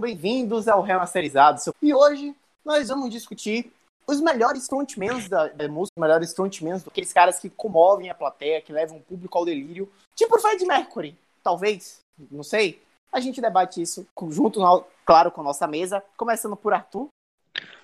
[0.00, 1.60] bem-vindos ao Remasterizado.
[1.82, 3.70] E hoje nós vamos discutir
[4.06, 8.62] os melhores frontmans da, da música, os melhores frontmans daqueles caras que comovem a plateia,
[8.62, 9.92] que levam o público ao delírio.
[10.16, 12.82] Tipo o Fred Mercury, talvez, não sei.
[13.12, 14.60] A gente debate isso junto,
[15.04, 17.08] claro, com a nossa mesa, começando por Arthur.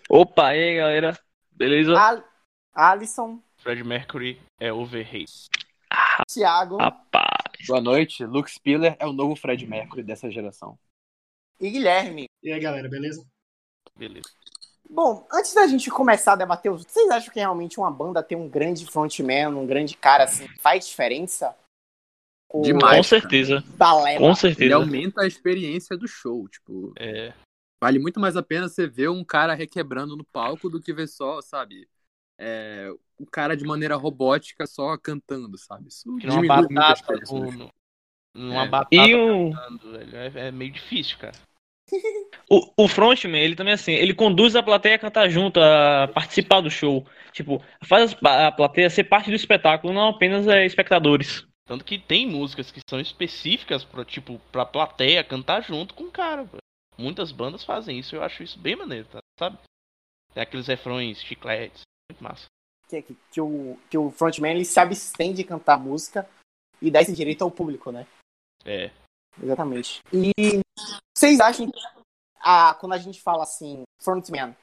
[0.09, 1.19] Opa, e aí, galera?
[1.51, 1.99] Beleza?
[1.99, 2.25] Al
[2.75, 3.39] Alisson.
[3.59, 5.49] Fred Mercury é overrated.
[5.91, 6.77] Ah, Thiago.
[6.77, 7.67] Rapaz.
[7.67, 8.25] Boa noite.
[8.25, 10.79] Luke Spiller é o novo Fred Mercury dessa geração.
[11.61, 12.27] E Guilherme.
[12.43, 13.25] E aí, galera, beleza?
[13.97, 14.29] Beleza.
[14.89, 18.49] Bom, antes da gente começar a debater, vocês acham que realmente uma banda ter um
[18.49, 21.57] grande frontman, um grande cara assim, faz diferença?
[22.51, 22.99] Ou Demais.
[22.99, 23.65] Com certeza.
[23.77, 24.21] Balela?
[24.21, 24.75] Com Ele certeza.
[24.77, 26.49] aumenta a experiência do show.
[26.49, 27.35] Tipo, É.
[27.83, 31.09] vale muito mais a pena você ver um cara requebrando no palco do que ver
[31.09, 31.89] só, sabe?
[32.39, 35.89] É, o cara de maneira robótica só cantando, sabe?
[35.89, 37.71] Isso Que numa diminui muito a batata, no- show.
[38.35, 38.69] numa É.
[38.69, 40.17] batata E o, cantando, velho.
[40.17, 41.35] É, é meio difícil, cara.
[42.51, 46.61] O, o frontman, ele também assim, ele conduz a plateia a cantar junto, a participar
[46.61, 47.07] do show.
[47.33, 51.47] Tipo, faz a plateia ser parte do espetáculo, não apenas é, espectadores.
[51.67, 56.11] Tanto que tem músicas que são específicas pra, tipo, pra plateia cantar junto com o
[56.11, 56.59] cara, velho.
[56.97, 59.19] Muitas bandas fazem isso, eu acho isso bem maneiro, tá?
[59.39, 59.59] sabe?
[60.33, 62.47] Tem aqueles refrões, chicletes, muito massa.
[62.89, 66.27] Que, que- que o, que o frontman ele se abstém de cantar música
[66.81, 68.07] e dá esse direito ao público, né?
[68.65, 68.91] É.
[69.43, 70.01] Exatamente.
[70.13, 70.33] E
[71.17, 71.81] vocês acham que
[72.41, 74.57] a, quando a gente fala assim, frontman,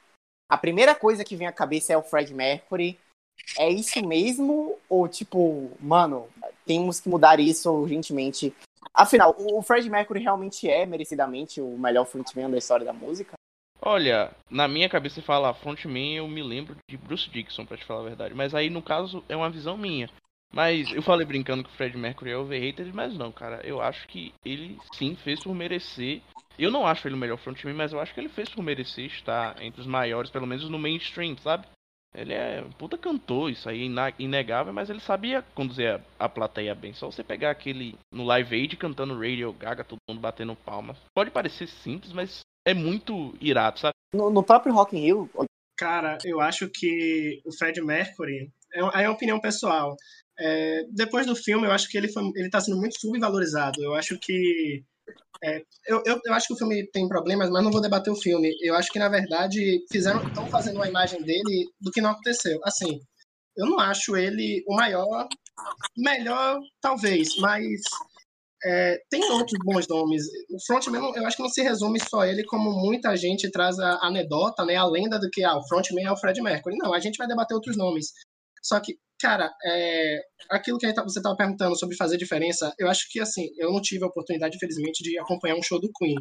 [0.48, 2.98] a primeira coisa que vem à cabeça é o Fred Mercury?
[3.58, 4.78] É isso mesmo?
[4.88, 6.28] Ou tipo, mano,
[6.64, 8.54] temos que mudar isso urgentemente?
[8.92, 13.34] Afinal, o Fred Mercury realmente é merecidamente o melhor frontman da história da música?
[13.80, 17.84] Olha, na minha cabeça você fala frontman, eu me lembro de Bruce Dixon, pra te
[17.84, 18.34] falar a verdade.
[18.34, 20.08] Mas aí, no caso, é uma visão minha.
[20.54, 23.60] Mas eu falei brincando que o Fred Mercury é overrated, mas não, cara.
[23.66, 26.22] Eu acho que ele sim fez por merecer.
[26.56, 29.06] Eu não acho ele o melhor frontman, mas eu acho que ele fez por merecer
[29.06, 31.66] estar entre os maiores, pelo menos no mainstream, sabe?
[32.14, 36.28] Ele é um puta cantor, isso aí é inegável, mas ele sabia conduzir a, a
[36.28, 36.92] plateia bem.
[36.94, 40.96] Só você pegar aquele no Live Aid cantando Radio Gaga, todo mundo batendo palmas.
[41.12, 43.94] Pode parecer simples, mas é muito irado, sabe?
[44.14, 45.28] No, no próprio Rock in Rio,
[45.76, 49.96] Cara, eu acho que o Fred Mercury, é, é uma opinião pessoal.
[50.38, 53.82] É, depois do filme, eu acho que ele, foi, ele tá sendo muito subvalorizado.
[53.82, 54.82] Eu acho que.
[55.42, 58.16] é, eu, eu, eu acho que o filme tem problemas, mas não vou debater o
[58.16, 58.52] filme.
[58.62, 62.60] Eu acho que, na verdade, fizeram estão fazendo uma imagem dele do que não aconteceu.
[62.64, 63.00] Assim,
[63.56, 65.28] eu não acho ele o maior.
[65.96, 67.80] Melhor, talvez, mas
[68.64, 70.24] é, tem outros bons nomes.
[70.50, 74.06] O frontman, eu acho que não se resume só ele, como muita gente traz a
[74.06, 76.76] anedota, né, a lenda do que ah, o frontman é o Fred Mercury.
[76.78, 78.06] Não, a gente vai debater outros nomes.
[78.64, 80.20] Só que, cara, é,
[80.50, 83.70] aquilo que a tá- você estava perguntando sobre fazer diferença, eu acho que, assim, eu
[83.70, 86.16] não tive a oportunidade, infelizmente, de acompanhar um show do Queen.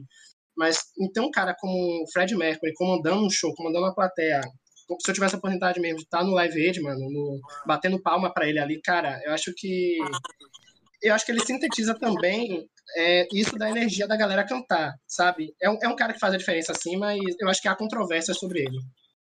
[0.55, 1.73] Mas, então, cara como
[2.03, 5.97] o Fred Mercury, comandando um show, comandando uma plateia, se eu tivesse a oportunidade mesmo
[5.99, 9.53] de estar no Live Aid, mano, no- batendo palma pra ele ali, cara, eu acho
[9.55, 9.97] que
[11.01, 15.53] eu acho que ele sintetiza também é, isso da energia da galera cantar, sabe?
[15.61, 17.75] É um, é um cara que faz a diferença assim, mas eu acho que há
[17.75, 18.77] controvérsias sobre ele.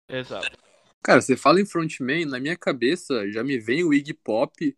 [0.09, 0.64] Exato.
[1.05, 4.75] Cara, você fala em frontman, na minha cabeça já me vem o Iggy Pop,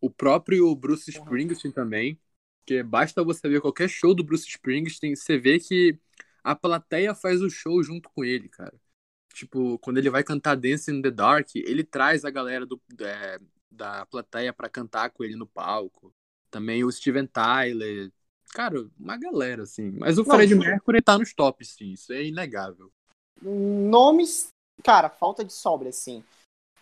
[0.00, 2.16] o próprio Bruce Springsteen também,
[2.64, 5.98] que basta você ver qualquer show do Bruce Springsteen, você vê que
[6.44, 8.72] a plateia faz o show junto com ele, cara.
[9.32, 13.40] Tipo, quando ele vai cantar Dance in the Dark, ele traz a galera do, é,
[13.68, 16.14] da plateia pra cantar com ele no palco.
[16.52, 18.12] Também o Steven Tyler.
[18.50, 19.90] Cara, uma galera, assim.
[19.98, 21.94] Mas o Fred Mercury tá nos tops, sim.
[21.94, 22.92] Isso é inegável.
[23.42, 24.53] nomes,
[24.84, 26.22] cara, falta de sobra, assim.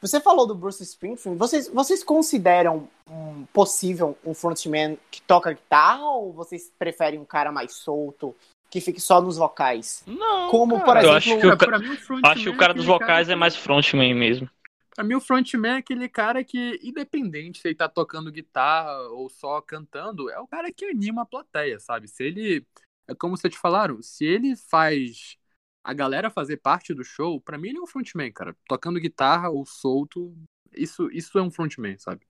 [0.00, 6.04] Você falou do Bruce Springsteen, vocês, vocês consideram um, possível um frontman que toca guitarra
[6.10, 8.34] ou vocês preferem um cara mais solto,
[8.68, 10.02] que fique só nos vocais?
[10.04, 10.50] Não.
[10.50, 10.84] Como, cara.
[10.84, 12.84] por Eu exemplo, acho que o ca- pra mim, o Acho que o cara dos
[12.84, 14.50] vocais que- é mais frontman mesmo.
[14.94, 19.28] Pra mim, o frontman é aquele cara que, independente se ele tá tocando guitarra ou
[19.30, 22.08] só cantando, é o cara que anima a plateia, sabe?
[22.08, 22.66] Se ele.
[23.08, 25.36] É como vocês falaram, se ele faz
[25.84, 28.54] a galera fazer parte do show, pra mim ele é um frontman, cara.
[28.68, 30.34] Tocando guitarra ou solto,
[30.72, 32.26] isso, isso é um frontman, sabe?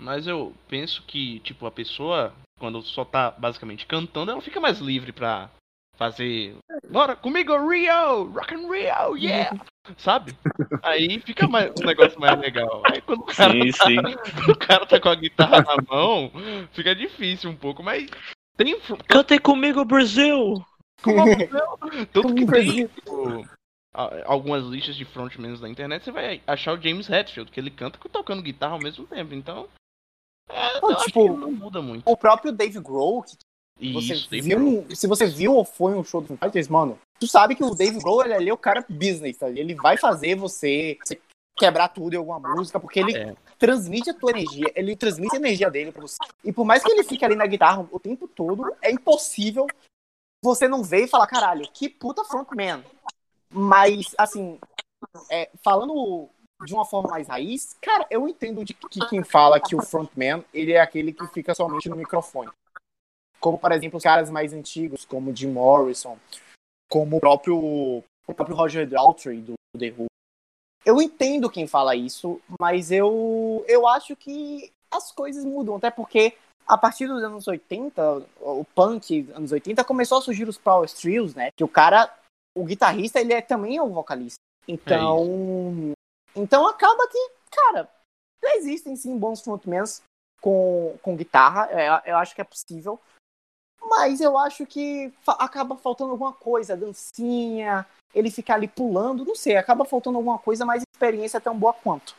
[0.00, 4.78] Mas eu penso que, tipo, a pessoa, quando só tá basicamente cantando, ela fica mais
[4.80, 5.50] livre pra
[5.96, 6.56] fazer.
[6.90, 8.24] Bora comigo, Rio!
[8.32, 9.56] Rock and Rio, yeah!
[9.98, 10.36] Sabe?
[10.82, 12.82] Aí fica mais, um negócio mais legal.
[12.86, 13.96] Aí quando o cara, Sim, tá, sim.
[13.96, 16.32] quando o cara tá com a guitarra na mão,
[16.72, 18.10] fica difícil um pouco, mas
[18.56, 18.80] tem.
[19.06, 20.64] Cantem comigo, Brasil!
[22.12, 23.46] Tanto que tem, tipo,
[23.92, 27.98] algumas listas de frontmans da internet, você vai achar o James Hetfield, que ele canta
[28.08, 29.34] tocando guitarra ao mesmo tempo.
[29.34, 29.68] Então,
[30.48, 32.02] é, Não, tipo, não muda muito.
[32.06, 36.20] O próprio Dave Grohl, que você Isso, viu, se você viu ou foi um show
[36.20, 39.38] do Fighters, mano, tu sabe que o Dave Grohl, ele ali é o cara business,
[39.38, 39.48] tá?
[39.48, 41.20] Ele vai fazer você, você
[41.56, 43.34] quebrar tudo em alguma música, porque ele É.
[43.58, 46.16] transmite a tua energia, ele transmite a energia dele pra você.
[46.44, 49.66] E por mais que ele fique ali na guitarra o tempo todo, é impossível
[50.44, 52.84] você não ver e falar, caralho, que puta frontman.
[53.50, 54.60] Mas, assim,
[55.30, 56.28] é, falando
[56.64, 60.44] de uma forma mais raiz, cara, eu entendo de que quem fala que o frontman,
[60.52, 62.50] ele é aquele que fica somente no microfone.
[63.40, 66.18] Como, por exemplo, os caras mais antigos, como Jim Morrison,
[66.90, 70.06] como o próprio, o próprio Roger Daltrey do The Who.
[70.84, 76.36] Eu entendo quem fala isso, mas eu, eu acho que as coisas mudam, até porque
[76.66, 81.34] a partir dos anos 80, o punk anos 80, começou a surgir os power trios,
[81.34, 81.50] né?
[81.56, 82.12] Que o cara,
[82.56, 84.38] o guitarrista, ele é, também é o vocalista.
[84.66, 85.92] Então,
[86.34, 87.88] então acaba que, cara,
[88.54, 90.02] existem sim bons frontmans
[90.40, 93.00] com, com guitarra, é, eu acho que é possível.
[93.82, 99.34] Mas eu acho que fa- acaba faltando alguma coisa, dancinha, ele ficar ali pulando, não
[99.34, 102.14] sei, acaba faltando alguma coisa, mas a experiência é tão boa quanto.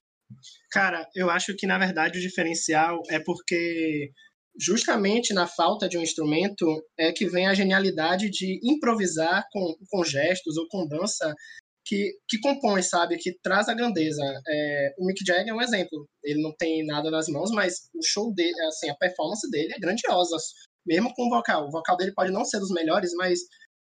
[0.71, 4.11] Cara, eu acho que na verdade o diferencial é porque
[4.59, 6.65] justamente na falta de um instrumento
[6.97, 11.33] é que vem a genialidade de improvisar com, com gestos ou com dança
[11.85, 13.17] que, que compõe, sabe?
[13.17, 14.23] Que traz a grandeza.
[14.47, 16.07] É, o Mick Jagger é um exemplo.
[16.23, 19.79] Ele não tem nada nas mãos, mas o show dele, assim, a performance dele é
[19.79, 20.35] grandiosa,
[20.85, 21.67] mesmo com o vocal.
[21.67, 23.39] O vocal dele pode não ser dos melhores, mas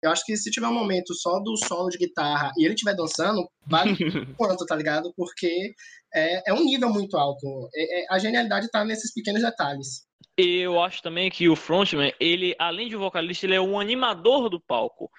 [0.03, 2.95] eu acho que se tiver um momento só do solo de guitarra e ele estiver
[2.95, 3.95] dançando, vale
[4.37, 5.11] quanto, tá ligado?
[5.15, 5.73] Porque
[6.13, 7.69] é, é um nível muito alto.
[7.73, 10.05] É- é- a genialidade tá nesses pequenos detalhes.
[10.37, 14.59] Eu acho também que o frontman, ele, além de vocalista, ele é um animador do
[14.59, 15.09] palco.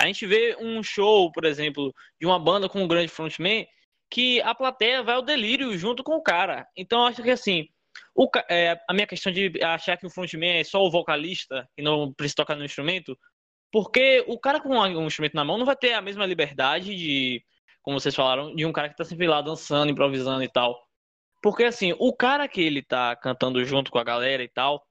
[0.00, 3.66] A gente vê um show, por exemplo, de uma banda com um grande frontman,
[4.10, 6.66] que a plateia vai ao delírio junto com o cara.
[6.76, 7.68] Então, acho que assim,
[8.14, 11.82] o é, a minha questão de achar que o frontman é só o vocalista e
[11.82, 13.18] não precisa tocar no instrumento,
[13.72, 17.44] porque o cara com um instrumento na mão não vai ter a mesma liberdade de,
[17.82, 20.76] como vocês falaram, de um cara que tá sempre lá dançando, improvisando e tal.
[21.42, 24.84] Porque assim, o cara que ele tá cantando junto com a galera e tal,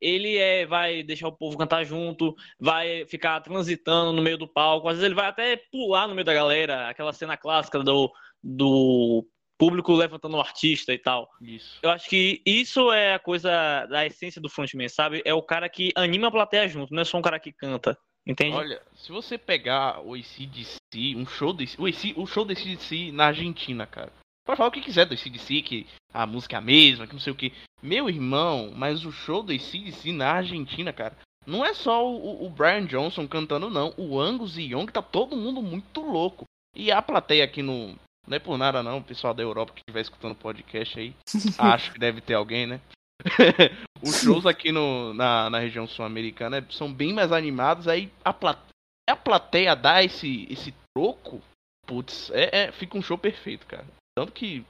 [0.00, 4.88] ele é, vai deixar o povo cantar junto, vai ficar transitando no meio do palco,
[4.88, 8.10] às vezes ele vai até pular no meio da galera, aquela cena clássica do,
[8.42, 9.26] do
[9.58, 11.28] público levantando o artista e tal.
[11.40, 11.78] Isso.
[11.82, 15.20] Eu acho que isso é a coisa da essência do frontman, sabe?
[15.24, 17.98] É o cara que anima a plateia junto, não é só um cara que canta,
[18.24, 18.56] entende?
[18.56, 20.78] Olha, se você pegar o ACDC,
[21.16, 24.12] um show desse, o, o show do ACDC na Argentina, cara.
[24.48, 27.20] Pode falar o que quiser do ACDC, que a música é a mesma, que não
[27.20, 27.52] sei o que.
[27.82, 31.14] Meu irmão, mas o show do ACDC na Argentina, cara,
[31.46, 33.92] não é só o, o Brian Johnson cantando, não.
[33.98, 36.44] O Angus e Young tá todo mundo muito louco.
[36.74, 37.94] E a plateia aqui no.
[38.26, 41.14] Não é por nada não, o pessoal da Europa que estiver escutando o podcast aí.
[41.58, 42.80] acho que deve ter alguém, né?
[44.02, 47.86] Os shows aqui no, na, na região sul-americana são bem mais animados.
[47.86, 48.64] Aí a, pla-
[49.06, 51.42] a plateia dá esse, esse troco,
[51.86, 53.84] putz, é, é- fica um show perfeito, cara.
[54.18, 54.64] Tanto que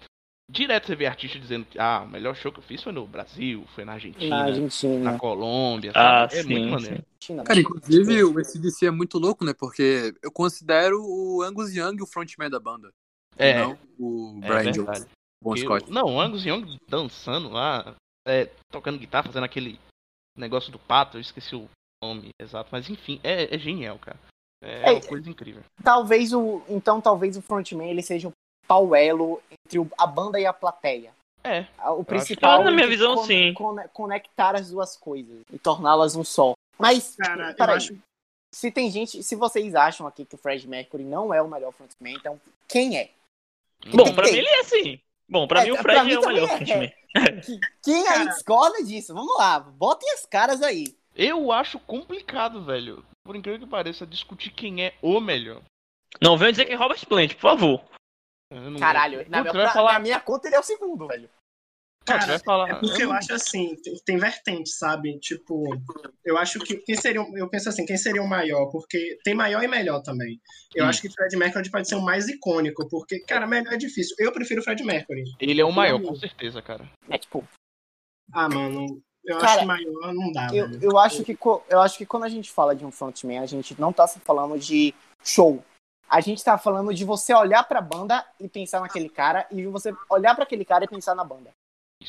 [0.50, 3.06] direto você vê artista dizendo que ah, o melhor show que eu fiz foi no
[3.06, 5.18] Brasil, foi na Argentina, Na na, Argentina.
[5.18, 6.36] Colômbia, Ah, sabe?
[6.36, 7.04] é sim, muito maneiro.
[7.46, 9.54] Cara, inclusive o ACDC é muito louco, né?
[9.58, 12.90] Porque eu considero o Angus Young o frontman da banda.
[13.38, 14.78] É, Não o é Brian verdade.
[14.78, 15.06] Johnson,
[15.42, 15.90] Bon Porque Scott.
[15.90, 17.94] Não, o Angus Young dançando lá,
[18.26, 19.80] é, tocando guitarra, fazendo aquele
[20.36, 21.68] negócio do pato, eu esqueci o
[22.04, 24.18] nome exato, mas enfim, é, é genial, cara.
[24.62, 25.62] É, É, uma coisa incrível.
[25.82, 26.62] Talvez o.
[26.68, 28.32] Então talvez o frontman ele seja o
[28.68, 31.10] pau elo entre a banda e a plateia.
[31.42, 33.54] É, O principal Ah, na minha visão, sim.
[33.54, 36.52] cone- conectar as duas coisas e torná-las um só.
[36.78, 37.96] Mas, Cara, eu peraí, acho.
[38.54, 41.72] se tem gente, se vocês acham aqui que o Fred Mercury não é o melhor
[41.72, 43.10] frontman, então quem é?
[43.94, 44.32] Bom, pra Tem.
[44.32, 45.00] mim ele é sim.
[45.28, 46.56] Bom, pra É, mim o Fred mim é o melhor é.
[46.56, 46.88] frontman.
[46.88, 46.94] Que-
[47.82, 48.24] Quem aí Cara.
[48.26, 49.14] discorda disso?
[49.14, 50.94] Vamos lá, botem as caras aí.
[51.14, 53.04] Eu acho complicado, velho.
[53.24, 55.62] Por incrível que pareça, discutir quem é o melhor.
[56.22, 57.82] Não venham dizer que é Robert Plant, por favor.
[58.78, 61.28] Caralho, na, vai pra- falar- na minha conta ele é o segundo, velho.
[62.06, 62.70] Cara, falar.
[62.70, 65.18] É porque eu acho assim, tem, tem vertente, sabe?
[65.18, 65.64] Tipo,
[66.24, 68.70] eu acho que quem seria, eu penso assim, quem seria o maior?
[68.70, 70.40] Porque tem maior e melhor também.
[70.74, 70.88] Eu Hum.
[70.88, 74.16] acho que Fred Mercury pode ser o mais icônico, porque, cara, melhor é difícil.
[74.18, 75.24] Eu prefiro Fred Mercury.
[75.38, 76.90] Ele é o maior, com certeza, cara.
[77.10, 77.46] É tipo,
[78.32, 81.36] Ah, mano, eu Cara, acho que maior não dá, eu, eu, acho que,
[81.68, 84.58] eu acho que quando a gente fala de um frontman, a gente não tá falando
[84.58, 85.62] de show.
[86.08, 89.94] A gente tá falando de você olhar pra banda e pensar naquele cara, e você
[90.08, 91.50] olhar pra aquele cara e pensar na banda.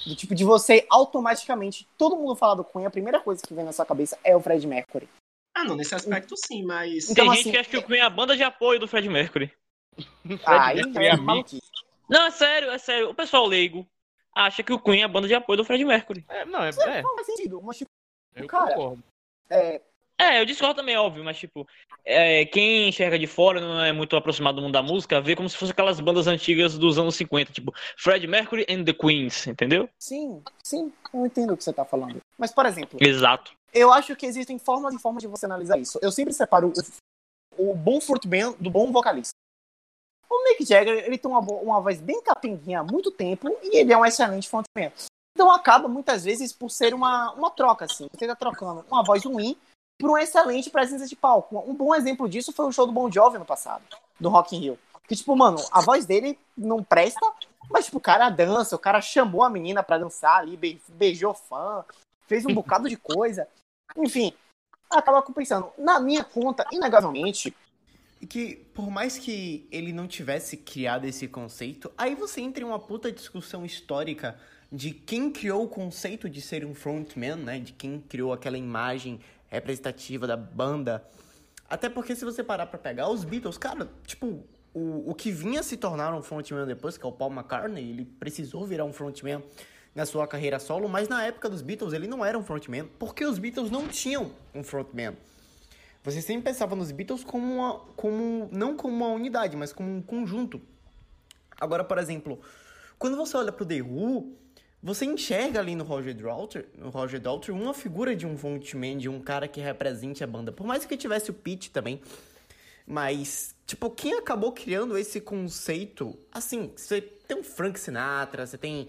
[0.06, 3.66] Do tipo de você automaticamente, todo mundo fala do Queen, a primeira coisa que vem
[3.66, 5.10] na sua cabeça é o Fred Mercury.
[5.56, 7.10] Ah, não, nesse aspecto sim, mas.
[7.10, 8.88] Então, Tem gente assim, que acha que o Queen é a banda de apoio do
[8.88, 9.52] Fred Mercury.
[10.46, 11.62] Aí Mercury já é maluquice.
[12.08, 13.10] Não, é sério, é sério.
[13.10, 13.86] O pessoal leigo
[14.34, 16.24] acha que o Queen é a banda de apoio do Fred Mercury.
[16.30, 17.62] É, não, é, é Não faz sentido.
[17.62, 17.92] Mas, tipo,
[18.36, 19.04] eu Cara, concordo.
[19.50, 19.82] é,
[20.20, 21.66] É, eu discordo também, óbvio, mas tipo,
[22.04, 25.48] é, quem enxerga de fora, não é muito aproximado do mundo da música, vê como
[25.48, 29.90] se fosse aquelas bandas antigas dos anos 50, tipo Fred Mercury and the Queens, entendeu?
[29.98, 32.18] sim, sim, eu entendo o que você tá falando.
[32.38, 33.54] Mas, por exemplo, Exato.
[33.74, 35.98] eu acho que existem formas e formas de você analisar isso.
[36.02, 36.74] Eu sempre separo
[37.58, 39.32] o, o bom frontman do bom vocalista.
[40.30, 43.94] O Mick Jagger, ele tem uma, uma voz bem capenguinha há muito tempo e ele
[43.94, 44.92] é um excelente frontman.
[45.34, 48.08] Então acaba muitas vezes por ser uma, uma troca, assim.
[48.14, 49.58] Você tá trocando uma voz ruim
[50.00, 51.62] por uma excelente presença de palco.
[51.68, 53.84] Um bom exemplo disso foi o show do Bon Jovi no passado,
[54.20, 54.80] do Rock in Rio.
[55.08, 57.20] Que, tipo, mano, a voz dele não presta,
[57.70, 61.34] mas, tipo, o cara dança, o cara chamou a menina pra dançar ali, be- beijou
[61.34, 61.84] fã,
[62.28, 63.48] fez um bocado de coisa.
[63.98, 64.34] Enfim,
[64.90, 65.70] acaba compensando.
[65.78, 67.54] Na minha conta, inegavelmente,
[68.30, 72.80] que, por mais que ele não tivesse criado esse conceito, aí você entra em uma
[72.80, 74.40] puta discussão histórica
[74.72, 77.60] de quem criou o conceito de ser um frontman, né?
[77.60, 81.04] De quem criou aquela imagem representativa da banda.
[81.70, 85.62] Até porque se você parar pra pegar os Beatles, cara, tipo, o, o que vinha
[85.62, 89.44] se tornar um frontman depois, que é o Paul McCartney, ele precisou virar um frontman
[89.94, 93.26] na sua carreira solo, mas na época dos Beatles ele não era um frontman, porque
[93.26, 95.16] os Beatles não tinham um frontman.
[96.04, 100.02] Você sempre pensava nos Beatles como, uma, como não como uma unidade, mas como um
[100.02, 100.62] conjunto.
[101.60, 102.40] Agora, por exemplo,
[102.98, 104.34] quando você olha pro The Who,
[104.82, 109.10] você enxerga ali no Roger Daltrey, no Roger Daltrey uma figura de um frontman, de
[109.10, 110.52] um cara que represente a banda.
[110.52, 112.02] Por mais que tivesse o Pete também,
[112.88, 116.18] mas, tipo, quem acabou criando esse conceito?
[116.32, 118.88] Assim, você tem o Frank Sinatra, você tem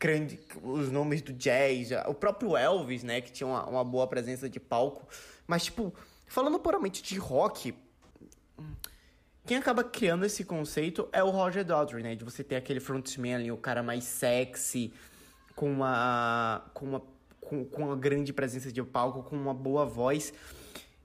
[0.00, 4.48] grande, os nomes do jazz, o próprio Elvis, né, que tinha uma, uma boa presença
[4.48, 5.06] de palco.
[5.46, 5.94] Mas, tipo,
[6.26, 7.74] falando puramente de rock,
[9.44, 12.14] quem acaba criando esse conceito é o Roger Daltrey, né?
[12.14, 14.92] De você ter aquele frontman ali, o cara mais sexy,
[15.54, 17.02] com uma, com uma,
[17.40, 20.32] com, uma grande presença de palco, com uma boa voz.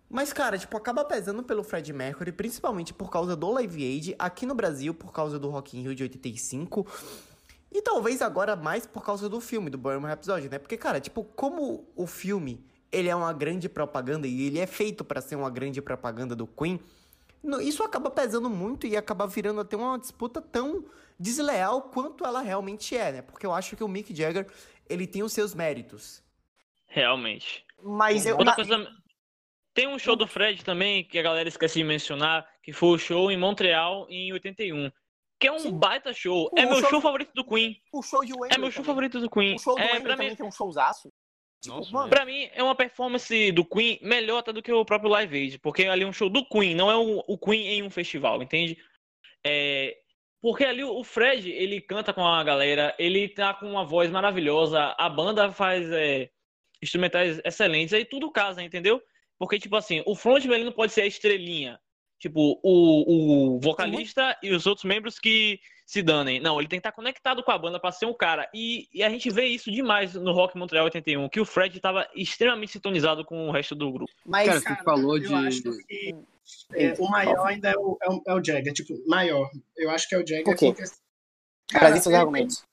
[0.09, 4.45] Mas, cara, tipo, acaba pesando pelo Fred Mercury, principalmente por causa do Live Aid, aqui
[4.45, 6.87] no Brasil, por causa do Rock in Rio de 85,
[7.71, 10.57] e talvez agora mais por causa do filme, do Bohemian Rhapsody, né?
[10.57, 15.03] Porque, cara, tipo, como o filme, ele é uma grande propaganda, e ele é feito
[15.03, 16.79] pra ser uma grande propaganda do Queen,
[17.61, 20.85] isso acaba pesando muito e acaba virando até uma disputa tão
[21.19, 23.21] desleal quanto ela realmente é, né?
[23.21, 24.47] Porque eu acho que o Mick Jagger,
[24.89, 26.23] ele tem os seus méritos.
[26.87, 27.65] Realmente.
[27.81, 28.37] mas eu.
[28.37, 28.87] Outra coisa.
[29.73, 32.97] Tem um show do Fred também, que a galera esquece de mencionar, que foi o
[32.97, 34.89] show em Montreal em 81.
[35.39, 35.77] Que é um Sim.
[35.77, 36.49] baita show.
[36.51, 37.79] O É meu show- show favorito do Queen.
[37.93, 38.51] O show de Wembley.
[38.55, 38.85] É meu show também.
[38.87, 39.53] favorito do Queen.
[39.55, 41.13] O show do É, Wembley pra também mim, tem um showzaço.
[41.61, 44.85] Tipo, Nossa, mano, Pra mim, é uma performance do Queen melhor até do que o
[44.85, 47.67] próprio Live Aid, porque ali é um show do Queen, não é o, o Queen
[47.67, 48.77] em um festival, entende?
[49.45, 49.97] É,
[50.41, 54.95] porque ali o Fred, ele canta com a galera, ele tá com uma voz maravilhosa,
[54.97, 56.29] a banda faz é,
[56.81, 59.01] instrumentais excelentes, aí tudo casa, entendeu?
[59.39, 61.79] Porque, tipo assim, o frontman ele não pode ser a estrelinha,
[62.19, 66.39] tipo, o, o vocalista e os outros membros que se danem.
[66.39, 68.49] Não, ele tem que estar conectado com a banda pra ser um cara.
[68.53, 72.07] E, e a gente vê isso demais no Rock Montreal 81, que o Fred estava
[72.13, 74.11] extremamente sintonizado com o resto do grupo.
[74.25, 74.47] mas.
[74.47, 75.33] Cara, você falou eu de.
[75.33, 76.15] acho que
[76.73, 79.49] é, o maior ainda é o, é, o, é o Jagger, tipo, maior.
[79.77, 80.67] Eu acho que é o Jagger Por quê?
[80.73, 80.83] porque.
[81.69, 82.63] Traz seus ele- argumentos.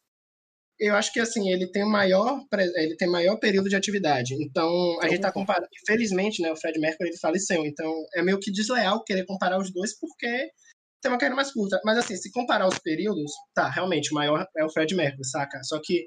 [0.87, 2.41] Eu acho que assim, ele tem maior,
[2.77, 4.35] ele tem maior período de atividade.
[4.35, 4.69] Então,
[5.01, 5.63] a Eu gente tá concordo.
[5.63, 5.69] comparando.
[5.83, 7.65] Infelizmente, né, o Fred Mercury ele faleceu.
[7.65, 10.51] Então, é meio que desleal querer comparar os dois porque
[11.03, 11.81] tem uma carreira mais curta.
[11.85, 15.63] Mas assim, se comparar os períodos, tá, realmente, o maior é o Fred Mercury, saca?
[15.65, 16.07] Só que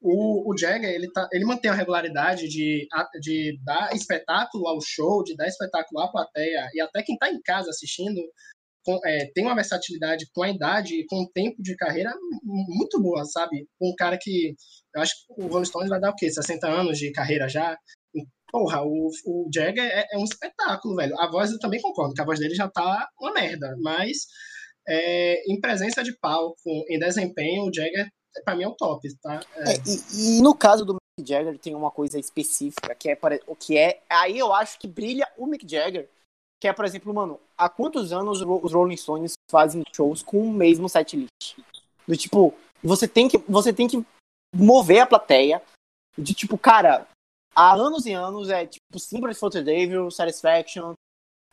[0.00, 2.86] o, o Jagger, ele, tá, ele mantém a regularidade de,
[3.20, 7.40] de dar espetáculo ao show, de dar espetáculo à plateia, e até quem tá em
[7.42, 8.20] casa assistindo
[8.86, 12.66] com- é, tem uma versatilidade com a idade e com o tempo de carreira mu-
[12.68, 13.66] muito boa, sabe?
[13.82, 14.54] Um cara que.
[14.94, 16.30] Eu acho que o Rolling Stones vai dar o quê?
[16.30, 17.76] 60 anos de carreira já?
[18.50, 21.20] Porra, o, o Jagger é, é um espetáculo, velho.
[21.20, 24.18] A voz eu também concordo, que a voz dele já tá uma merda, mas
[24.88, 26.56] é, em presença de palco,
[26.88, 28.08] em desempenho, o Jagger,
[28.44, 29.40] pra mim, é o top, tá?
[29.56, 33.18] É, É, e, e no caso do Mick Jagger tem uma coisa específica, que é
[33.48, 34.00] o que é.
[34.08, 36.08] Aí eu acho que brilha o Mick Jagger.
[36.60, 40.52] Que é, por exemplo, mano, há quantos anos os Rolling Stones fazem shows com o
[40.52, 41.58] mesmo setlist?
[42.06, 44.04] Do tipo, você tem que, você tem que
[44.54, 45.62] mover a plateia.
[46.16, 47.06] De tipo, cara,
[47.54, 50.94] há anos e anos é tipo Sympathy for the Devil, Satisfaction,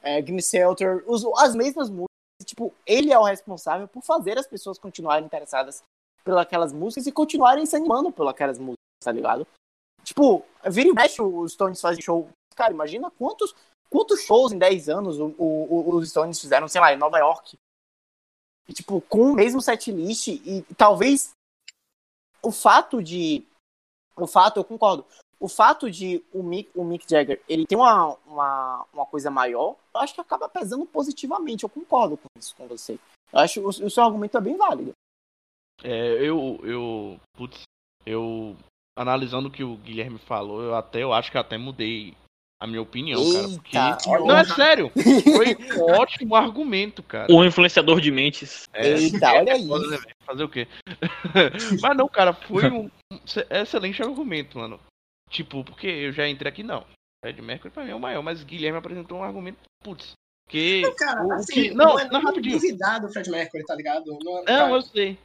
[0.02, 2.08] é, Gimme Shelter, os- as mesmas músicas.
[2.46, 5.84] Tipo, ele é o responsável por fazer as pessoas continuarem interessadas
[6.50, 9.46] pelas músicas e continuarem se animando pelas músicas, tá ligado?
[10.04, 12.30] Tipo, vira e mexe os Stones fazem show.
[12.56, 13.54] Cara, imagina quantos,
[13.94, 17.56] quantos shows em 10 anos o, o- os Stones fizeram, sei lá, em Nova York.
[18.74, 21.32] tipo, com o mesmo setlist e talvez
[22.42, 23.46] o fato de
[24.16, 25.06] o fato, eu concordo.
[25.40, 29.76] O fato de o Mick, o Mick Jagger ele tem uma, uma, uma coisa maior,
[29.94, 31.64] eu acho que acaba pesando positivamente.
[31.64, 33.00] Eu concordo com isso com você.
[33.32, 34.92] Eu acho que o, o seu argumento é bem válido.
[35.84, 37.64] É, eu, eu, putz,
[38.06, 38.56] eu
[38.98, 42.16] analisando o que o Guilherme falou, eu até, eu acho que até mudei
[42.64, 43.48] a minha opinião, cara.
[43.50, 43.78] Porque...
[43.78, 44.90] Eita, Não, é sério.
[44.96, 47.28] Foi um ótimo argumento, cara.
[47.30, 48.70] O influenciador de mentes.
[48.74, 49.68] É, Eita, olha aí.
[49.68, 49.98] foda, né?
[50.26, 50.68] Fazer o quê?
[51.82, 54.80] Mas não, cara, foi um um excelente argumento, mano.
[55.30, 56.86] Tipo, porque eu já entrei aqui, não.
[57.24, 60.14] Fred Mercury pra mim é o maior, mas Guilherme apresentou um argumento, putz.
[60.50, 60.82] Que.
[60.82, 62.60] Não, cara, o assim, que- não, não, é não, rapidinho.
[62.60, 64.06] do Fred Mercury, tá ligado?
[64.24, 65.18] Não, Não, eu sei.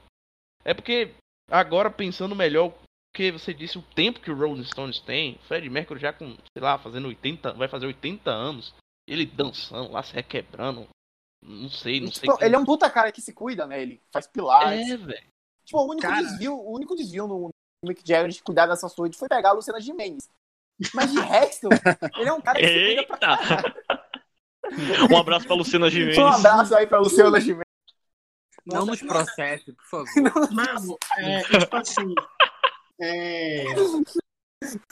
[0.64, 1.10] É porque
[1.50, 2.72] agora pensando melhor,
[3.18, 6.62] porque você disse o tempo que o Rolling Stones tem, Fred Mercury já com, sei
[6.62, 8.72] lá, fazendo 80, vai fazer 80 anos,
[9.08, 10.86] ele dançando lá, se requebrando.
[11.44, 12.30] Não sei, não sei.
[12.30, 13.82] Tipo, ele é um puta cara que se cuida, né?
[13.82, 14.88] Ele faz pilates.
[14.88, 15.26] É, velho.
[15.64, 16.22] Tipo, o único Cara.
[16.22, 17.50] desvio, o único desvio no
[17.84, 20.28] Mick Jagger de cuidar dessa saúde foi pegar a Luciana Gimenez.
[20.94, 21.68] Mas de resto,
[22.18, 23.98] ele é um cara que se cuida pra!
[25.10, 26.18] Um abraço pra Luciana Gimenez.
[26.18, 27.64] Um abraço aí pra Luciana Gimenez.
[28.66, 30.52] Não nos processe, por favor.
[30.52, 32.14] Mano, é, tipo assim.
[33.00, 33.64] É,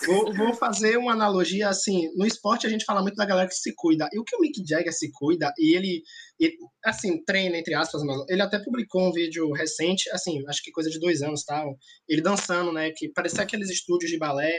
[0.07, 2.09] vou, vou fazer uma analogia assim.
[2.17, 4.09] No esporte a gente fala muito da galera que se cuida.
[4.13, 6.03] E o que o Mick Jagger se cuida, e ele,
[6.39, 10.71] ele, assim, treina, entre aspas, mas ele até publicou um vídeo recente, assim, acho que
[10.71, 11.77] coisa de dois anos tal.
[12.09, 12.91] Ele dançando, né?
[12.97, 14.53] Que parecia aqueles estúdios de balé.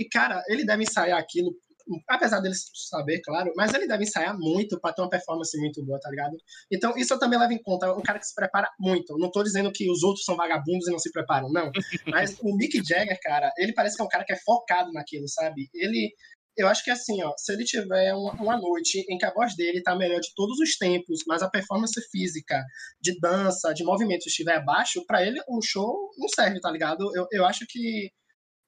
[0.00, 1.54] E, cara, ele deve ensaiar aquilo.
[2.08, 5.98] Apesar dele saber, claro, mas ele deve ensaiar muito pra ter uma performance muito boa,
[6.00, 6.36] tá ligado?
[6.70, 7.92] Então, isso eu também levo em conta.
[7.92, 9.16] Um cara que se prepara muito.
[9.18, 11.70] Não tô dizendo que os outros são vagabundos e não se preparam, não.
[12.06, 15.28] Mas o Mick Jagger, cara, ele parece que é um cara que é focado naquilo,
[15.28, 15.68] sabe?
[15.74, 16.12] Ele.
[16.56, 19.56] Eu acho que assim, ó, se ele tiver uma, uma noite em que a voz
[19.56, 22.62] dele tá melhor de todos os tempos, mas a performance física,
[23.00, 27.10] de dança, de movimento estiver abaixo, pra ele o show não serve, tá ligado?
[27.16, 28.10] Eu, eu acho que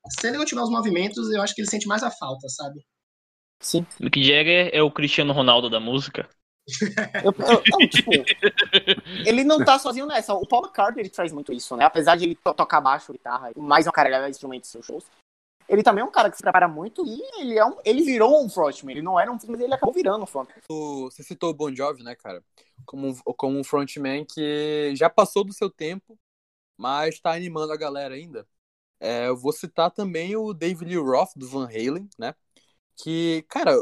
[0.09, 2.81] se ele não tiver os movimentos, eu acho que ele sente mais a falta, sabe?
[3.63, 3.87] Sim.
[3.99, 6.29] Mick Jagger é o Cristiano Ronaldo da música.
[7.25, 8.11] Eu, eu- não, tipo,
[9.27, 10.33] ele não tá sozinho nessa.
[10.33, 11.85] O Paul McCartney ele traz muito isso, né?
[11.85, 15.05] Apesar de ele to- tocar baixo, guitarra, mais uma caralhada de instrumentos em seus shows.
[15.69, 18.45] Ele também é um cara que se prepara muito e ele, é um, ele virou
[18.45, 18.93] um frontman.
[18.93, 20.57] Ele não era um mas ele acabou virando um frontman.
[20.69, 22.43] O- Você citou o Bon Jovi, né, cara?
[22.85, 26.19] Como, um- como um frontman que já passou do seu tempo,
[26.77, 28.47] mas tá animando a galera ainda.
[29.01, 32.35] É, eu vou citar também o David Lee Roth, do Van Halen, né?
[32.97, 33.77] Que, cara,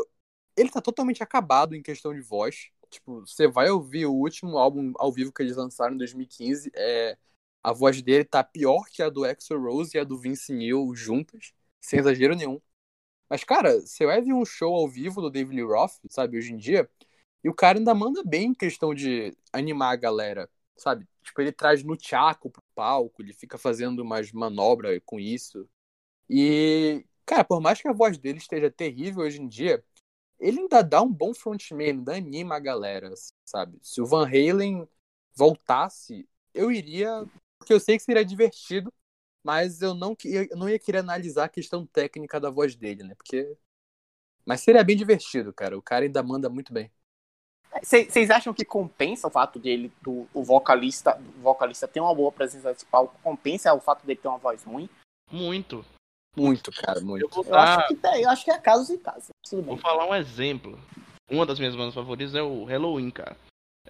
[0.56, 2.70] ele tá totalmente acabado em questão de voz.
[2.90, 7.16] Tipo, você vai ouvir o último álbum ao vivo que eles lançaram em 2015, é,
[7.62, 10.94] a voz dele tá pior que a do Axl Rose e a do Vince Neil
[10.94, 12.60] juntas, sem exagero nenhum.
[13.28, 16.52] Mas, cara, você vai ver um show ao vivo do David Lee Roth, sabe, hoje
[16.52, 16.88] em dia,
[17.44, 21.06] e o cara ainda manda bem em questão de animar a galera, sabe?
[21.22, 25.68] Tipo, ele traz no tchaco pro palco, ele fica fazendo umas manobras com isso.
[26.28, 29.84] E, cara, por mais que a voz dele esteja terrível hoje em dia,
[30.40, 33.12] ele ainda dá um bom frontman, ainda anima a galera,
[33.44, 33.78] sabe?
[33.80, 34.88] Se o Van Halen
[35.32, 37.24] voltasse, eu iria,
[37.56, 38.92] porque eu sei que seria divertido,
[39.44, 43.04] mas eu não, que- eu não ia querer analisar a questão técnica da voz dele,
[43.04, 43.14] né?
[43.14, 43.56] Porque.
[44.44, 45.78] Mas seria bem divertido, cara.
[45.78, 46.90] O cara ainda manda muito bem.
[47.80, 52.32] Vocês acham que compensa o fato dele, do o vocalista, o vocalista ter uma boa
[52.32, 53.14] presença nesse palco?
[53.22, 54.88] Compensa o fato dele ter uma voz ruim?
[55.30, 55.84] Muito.
[56.36, 57.28] Muito, cara, Eu muito.
[57.28, 59.28] vou, Eu dar, acho que tem, eu acho que é casos e casos.
[59.48, 60.78] Tudo vou falar um exemplo.
[61.30, 63.36] Uma das minhas bandas favoritas é o Halloween, cara.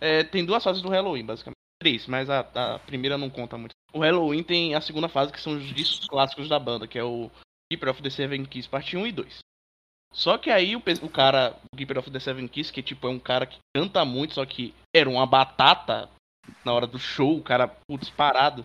[0.01, 1.57] É, tem duas fases do Halloween, basicamente.
[1.81, 3.73] Três, mas a, a primeira não conta muito.
[3.93, 7.05] O Halloween tem a segunda fase, que são os discos clássicos da banda, que é
[7.05, 7.31] o
[7.71, 9.39] Keeper of the Seven Keys, parte 1 e 2.
[10.13, 13.11] Só que aí o, o cara, o Keeper of the Seven Keys, que tipo é
[13.11, 16.11] um cara que canta muito, só que era uma batata
[16.65, 18.65] na hora do show, o cara, putz, parado.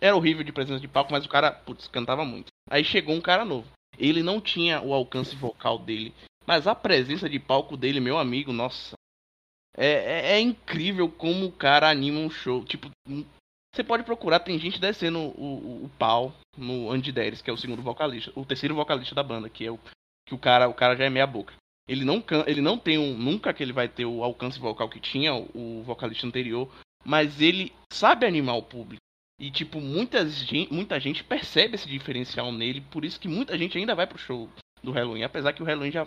[0.00, 2.48] Era horrível de presença de palco, mas o cara, putz, cantava muito.
[2.70, 3.68] Aí chegou um cara novo.
[3.98, 6.14] Ele não tinha o alcance vocal dele,
[6.46, 8.92] mas a presença de palco dele, meu amigo, nossa.
[9.76, 12.64] É, é, é incrível como o cara anima um show.
[12.64, 12.90] Tipo,
[13.74, 17.52] você pode procurar, tem gente descendo o, o, o pau no Andy Deres, que é
[17.52, 19.78] o segundo vocalista, o terceiro vocalista da banda, que é o
[20.26, 21.54] que o cara, o cara já é meia boca.
[21.88, 24.90] Ele não can, ele não tem um, nunca que ele vai ter o alcance vocal
[24.90, 26.70] que tinha o, o vocalista anterior,
[27.02, 29.00] mas ele sabe animar o público.
[29.40, 33.78] E tipo, muita gente, muita gente percebe esse diferencial nele, por isso que muita gente
[33.78, 34.48] ainda vai pro show
[34.82, 36.06] do Halloween, apesar que o Halloween já,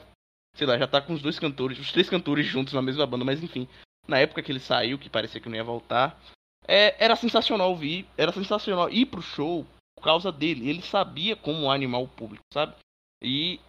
[0.56, 3.24] sei lá, já tá com os dois cantores, os três cantores juntos na mesma banda,
[3.24, 3.68] mas enfim,
[4.08, 6.20] na época que ele saiu, que parecia que não ia voltar,
[6.68, 9.66] é, era sensacional ouvir, era sensacional ir pro show
[9.96, 10.70] por causa dele.
[10.70, 12.76] Ele sabia como animar o público, sabe?
[13.24, 13.60] E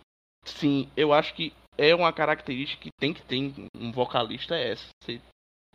[0.44, 4.88] sim, eu acho que é uma característica que tem que ter um vocalista é essa.
[5.03, 5.20] Você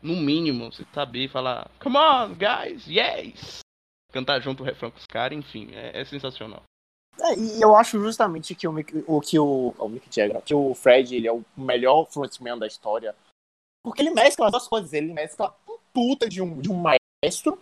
[0.01, 3.61] no mínimo, você saber falar, come on, guys, yes!
[4.11, 6.63] Cantar junto o refrão com os caras, enfim, é, é sensacional.
[7.19, 10.53] É, e eu acho justamente que o Mick, o, que o, o Mick Jagger, que
[10.53, 13.15] o Fred, ele é o melhor frontman da história.
[13.83, 14.93] Porque ele mescla as duas coisas.
[14.93, 17.59] Ele mescla um puta de um, de um maestro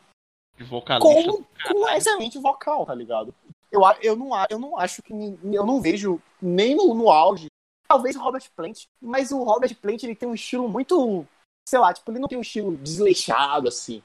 [0.58, 1.32] De vocalista.
[1.32, 3.34] com, com um excelente vocal, tá ligado?
[3.72, 5.14] Eu, eu, não, eu não acho que.
[5.14, 7.48] Eu não vejo nem no, no auge.
[7.88, 11.26] Talvez o Robert Plant, mas o Robert Plant ele tem um estilo muito.
[11.68, 14.02] Sei lá, tipo, ele não tem um estilo desleixado, assim.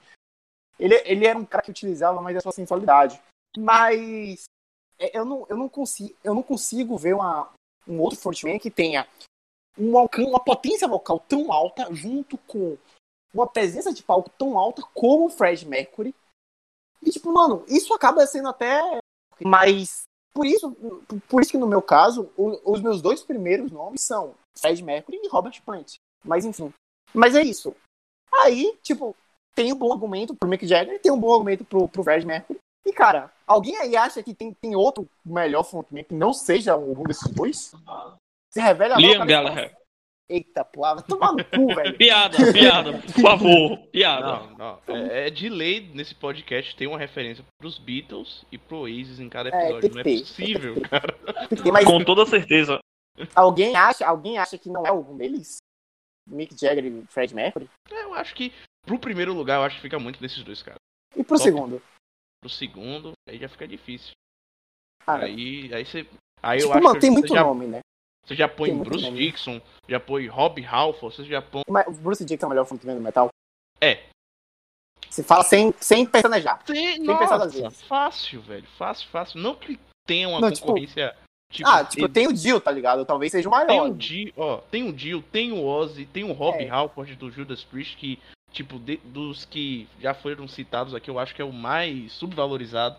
[0.81, 3.21] Ele, ele era um cara que utilizava mais a sua sensualidade.
[3.55, 4.45] Mas
[4.97, 7.53] é, eu não, eu não, consigo, eu não consigo ver uma,
[7.87, 9.07] um outro frontman que tenha
[9.77, 12.77] um alcance, uma potência vocal tão alta junto com
[13.31, 16.15] uma presença de palco tão alta como o Fred Mercury.
[17.01, 18.81] E, tipo, mano, isso acaba sendo até.
[19.39, 20.71] Mas, por isso,
[21.29, 25.29] por isso que no meu caso, os meus dois primeiros nomes são Fred Mercury e
[25.29, 25.95] Robert Plant.
[26.23, 26.73] Mas, enfim.
[27.13, 27.75] Mas é isso.
[28.31, 29.15] Aí, tipo,
[29.55, 32.59] tem um bom argumento pro Mick Jagger, tem um bom argumento pro, pro Fred Mercury.
[32.85, 37.03] E, cara, alguém aí acha que tem, tem outro melhor frontman que não seja algum
[37.03, 37.71] desses dois?
[38.49, 39.75] Se revela Liam Gallagher.
[40.29, 41.95] Eita, porra, vai tomar no cu, velho.
[41.99, 43.77] Piada, piada, por favor.
[43.91, 44.47] Piada.
[44.57, 44.79] Não, não.
[44.95, 49.27] É, é de lei nesse podcast ter uma referência pros Beatles e pro Oasis em
[49.27, 49.81] cada É, episódio.
[49.81, 50.19] tem não é ter.
[50.21, 51.13] possível, Tem que cara.
[51.63, 52.79] Tem Mas Com toda certeza.
[53.35, 55.57] alguém acha, alguém acha que não é algum deles?
[56.29, 57.69] Mick Jagger e Fred Mercury?
[57.91, 58.53] É, Eu acho que
[58.85, 60.79] pro primeiro lugar, eu acho que fica muito desses dois caras.
[61.15, 61.43] E pro Top.
[61.43, 61.81] segundo?
[62.41, 64.11] Pro segundo, aí já fica difícil.
[65.05, 66.07] Cara, Aí, aí você.
[66.43, 67.79] Aí eu tipo, acho mano, que tem muito já, nome, né?
[68.25, 69.17] você já põe tem Bruce nome.
[69.17, 71.63] Dixon, já põe Rob Halford, você já põe.
[71.69, 73.29] Mas o Bruce Dixon é o melhor frontman do metal?
[73.79, 74.07] É.
[75.09, 76.63] Você fala sem, sem pestanejar.
[76.63, 77.81] Tem, pensar duas nossa, vezes.
[77.83, 78.67] fácil, velho.
[78.77, 79.39] Fácil, fácil.
[79.41, 81.15] Não que tenha uma Não, tipo- concorrência.
[81.51, 83.05] Tipo, ah, tipo, ele- tem o Dio, tá ligado?
[83.05, 83.89] Talvez seja o Tem maior.
[83.89, 86.69] o Dio, ó, tem o Dio, tem o Ozzy, tem o Rob É.
[86.69, 88.17] Halford do Judas Priest, que,
[88.51, 92.97] tipo, de- dos que já foram citados aqui, eu acho que é o mais subvalorizado.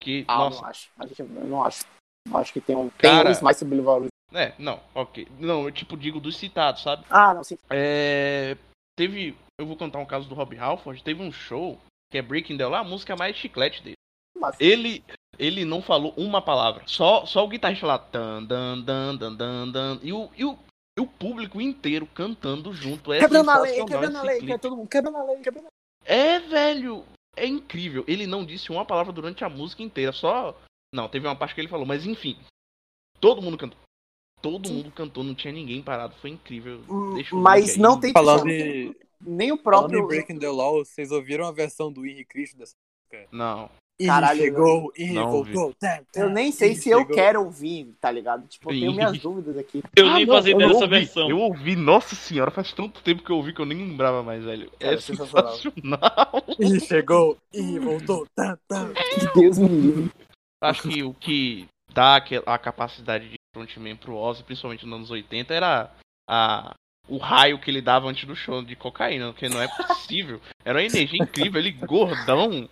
[0.00, 0.90] Que, Ah, nossa, não acho.
[0.98, 1.84] Acho que- Eu não acho.
[2.32, 2.88] Acho que tem um.
[2.90, 4.08] Tem Cara- uns mais subvalorizados.
[4.32, 5.28] é, não, ok.
[5.38, 7.04] Não, eu, tipo, digo dos citados, sabe?
[7.10, 7.58] Ah, não, sim.
[7.70, 8.56] É,
[8.96, 11.78] teve, eu vou contar um caso do Rob Halford, teve um show,
[12.10, 13.94] que é Breaking the Law, a música mais chiclete dele.
[14.36, 15.02] Mas, Ele,
[15.38, 16.82] ele não falou uma palavra.
[16.86, 17.98] Só, só o guitarrista lá.
[17.98, 20.58] Tan, dan, dan, dan, dan, dan, e, o, e, o,
[20.96, 23.12] e o público inteiro cantando junto.
[23.12, 24.52] É quebrando a lei, quebrando a lei, clipe.
[24.52, 25.70] quer todo mundo quebrando a lei, quebrando a
[26.04, 27.04] É, velho.
[27.36, 28.04] É incrível.
[28.06, 30.12] Ele não disse uma palavra durante a música inteira.
[30.12, 30.56] Só.
[30.94, 32.38] Não, teve uma parte que ele falou, mas enfim.
[33.20, 33.78] Todo mundo cantou.
[34.40, 36.14] Todo mundo cantou, não tinha ninguém parado.
[36.16, 36.80] Foi incrível.
[36.88, 37.14] lei.
[37.14, 40.04] Deixa Mas não tem Falando em, Nem o falando próprio.
[40.04, 42.74] em Breaking the Law, vocês ouviram a versão do Henry Cristo dessa
[43.32, 43.68] Não.
[43.98, 45.72] Henry Caralho, chegou, não voltou.
[45.78, 47.14] tá, tá, Eu nem sei se eu chegou.
[47.14, 48.46] quero ouvir, tá ligado?
[48.48, 49.82] Tipo, eu tenho minhas dúvidas aqui.
[49.94, 51.30] Eu Ah, nem não, fazia eu ideia dessa versão.
[51.30, 54.42] Eu ouvi, nossa senhora, faz tanto tempo que eu ouvi que eu nem lembrava mais,
[54.44, 54.68] velho.
[54.80, 55.52] Cara, é sensacional.
[55.56, 56.44] sensacional.
[56.58, 58.26] Henry chegou, Henry voltou.
[58.34, 58.88] Tá, tá.
[59.34, 60.10] Deus me livre.
[60.60, 65.54] Acho que o que dá a capacidade de frontman pro Ozzy, principalmente nos anos 80,
[65.54, 65.90] era
[66.28, 66.74] a,
[67.08, 70.40] o raio que ele dava antes do show de cocaína, porque não é possível.
[70.64, 72.68] Era uma energia incrível, ele gordão.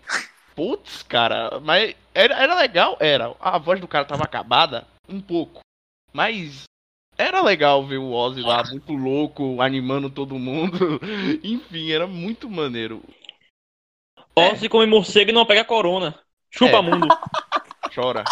[0.55, 3.35] Putz, cara, mas era, era legal, era.
[3.41, 5.61] A voz do cara tava acabada, um pouco.
[6.13, 6.65] Mas
[7.17, 11.01] era legal ver o Ozzy lá, muito louco, animando todo mundo.
[11.43, 13.03] Enfim, era muito maneiro.
[14.37, 16.19] Ozzy come morcego e não pega corona.
[16.51, 16.83] Chupa É.
[16.83, 17.07] mundo.
[17.95, 18.25] Chora.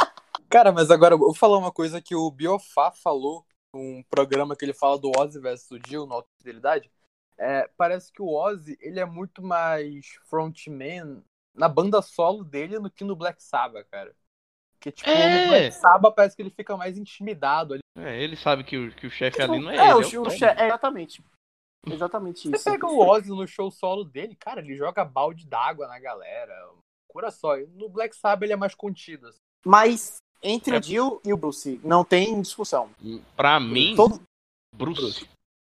[0.48, 4.64] Cara, mas agora eu vou falar uma coisa que o Biofá falou num programa que
[4.64, 6.90] ele fala do Ozzy versus o Dio, na Alta Fidelidade.
[7.38, 11.22] É, parece que o Ozzy, ele é muito mais frontman
[11.54, 14.14] na banda solo dele do que no Black Sabbath, cara.
[14.72, 15.42] Porque, tipo, É.
[15.44, 17.82] no Black Sabbath parece que ele fica mais intimidado ali.
[17.98, 19.92] É, ele sabe que o, que o chefe ali não é, É, ele.
[19.94, 20.30] o, é o Tom.
[20.30, 21.22] che- é, exatamente.
[21.86, 22.64] Exatamente Você isso.
[22.64, 26.54] pega o Ozzy no show solo dele, cara, ele joga balde d'água na galera.
[27.08, 27.56] Cura só.
[27.56, 29.28] No Black Sabbath ele é mais contido.
[29.28, 29.38] assim.
[29.64, 30.78] Mas entre É.
[30.78, 32.90] o Dio e o Bruce, não tem discussão.
[33.36, 34.20] Pra mim, Todo,
[34.74, 35.28] Bruce.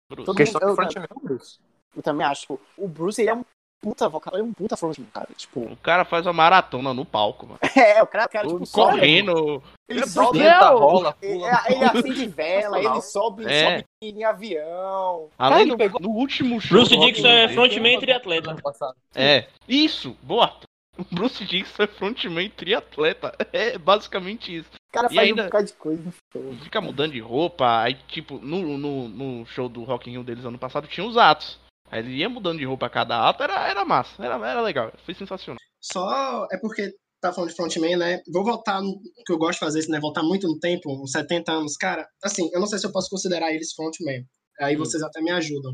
[0.10, 0.26] Bruce.
[0.26, 1.60] todo Questão mundo, eu, frontman é o Bruce.
[1.96, 2.42] eu também acho.
[2.42, 3.44] Tipo, o Bruce, ele é um
[3.82, 5.28] puta vocal, ele é um puta frontman, cara.
[5.36, 7.60] Tipo, O cara faz uma maratona no palco, mano.
[7.76, 9.64] é, o cara, o cara tipo, Correndo.
[9.88, 11.64] ele Ele sobe, senta, rola, ele, pula.
[11.70, 13.64] ele acende vela, ele sobe, É.
[13.80, 15.30] sobe em avião.
[15.38, 16.78] Além ele do, pegou- no último show.
[16.78, 18.52] Bruce Dixon é frontman e triatleta.
[18.52, 18.96] Ano passado.
[19.16, 20.54] É, isso, boa.
[21.00, 23.32] O Bruce Dixon é frontman e triatleta.
[23.54, 24.70] É basicamente isso.
[24.90, 26.54] O cara E faz ainda- um bocado de coisa no show.
[26.64, 30.44] Fica mudando de roupa, aí tipo, no, no, no show do Rock in Rio deles
[30.44, 31.60] ano passado tinha os atos.
[31.90, 34.92] Aí ele ia mudando de roupa a cada ato, era, era massa, era, era legal,
[35.06, 35.58] foi sensacional.
[35.82, 38.20] Só é porque tá falando de frontman, né?
[38.32, 38.94] Vou voltar no
[39.26, 40.00] que eu gosto de fazer, isso, né?
[40.00, 41.76] Voltar muito no tempo, uns 70 anos.
[41.78, 44.24] Cara, assim, eu não sei se eu posso considerar eles frontman.
[44.60, 44.80] Aí Hum.
[44.80, 45.72] vocês até me ajudam.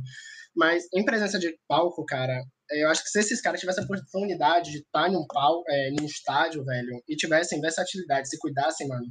[0.55, 2.39] Mas em presença de palco, cara,
[2.71, 6.05] eu acho que se esses caras tivessem a oportunidade de estar num palco, é, num
[6.05, 9.05] estádio, velho, e tivessem versatilidade, se cuidassem, mano,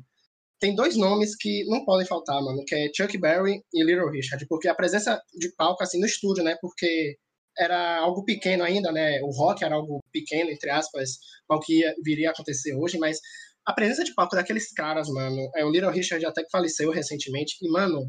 [0.63, 4.47] tem dois nomes que não podem faltar, mano, que é Chuck Berry e Little Richard,
[4.47, 7.17] porque a presença de palco, assim, no estúdio, né, porque
[7.59, 11.93] era algo pequeno ainda, né, o rock era algo pequeno, entre aspas, ao que ia,
[12.05, 13.19] viria a acontecer hoje, mas
[13.67, 17.57] a presença de palco daqueles caras, mano, é o Little Richard até que faleceu recentemente,
[17.61, 18.09] e, mano,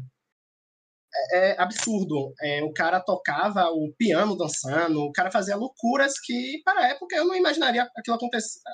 [1.32, 2.32] é absurdo.
[2.42, 7.16] É, o cara tocava o piano dançando, o cara fazia loucuras que, para a época,
[7.16, 8.18] eu não imaginaria aquilo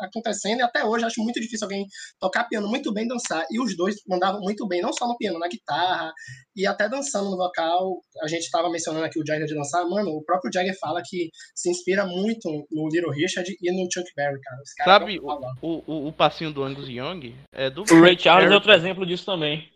[0.03, 1.87] acontecendo, e até hoje acho muito difícil alguém
[2.19, 3.45] tocar piano muito bem dançar.
[3.51, 6.13] E os dois mandavam muito bem, não só no piano, na guitarra,
[6.55, 8.01] e até dançando no vocal.
[8.23, 11.31] A gente estava mencionando aqui o Jagger de dançar, mano, o próprio Jagger fala que
[11.55, 14.63] se inspira muito no Little Richard e no Chuck Berry, cara.
[14.85, 17.35] Sabe o, o, o, passinho do Angus Young?
[17.53, 19.69] É do o Ray Charles é outro exemplo disso também.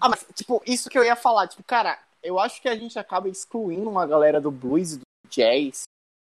[0.00, 2.98] Ah, mas, tipo, isso que eu ia falar, tipo, cara, eu acho que a gente
[2.98, 5.82] acaba excluindo uma galera do blues e do jazz.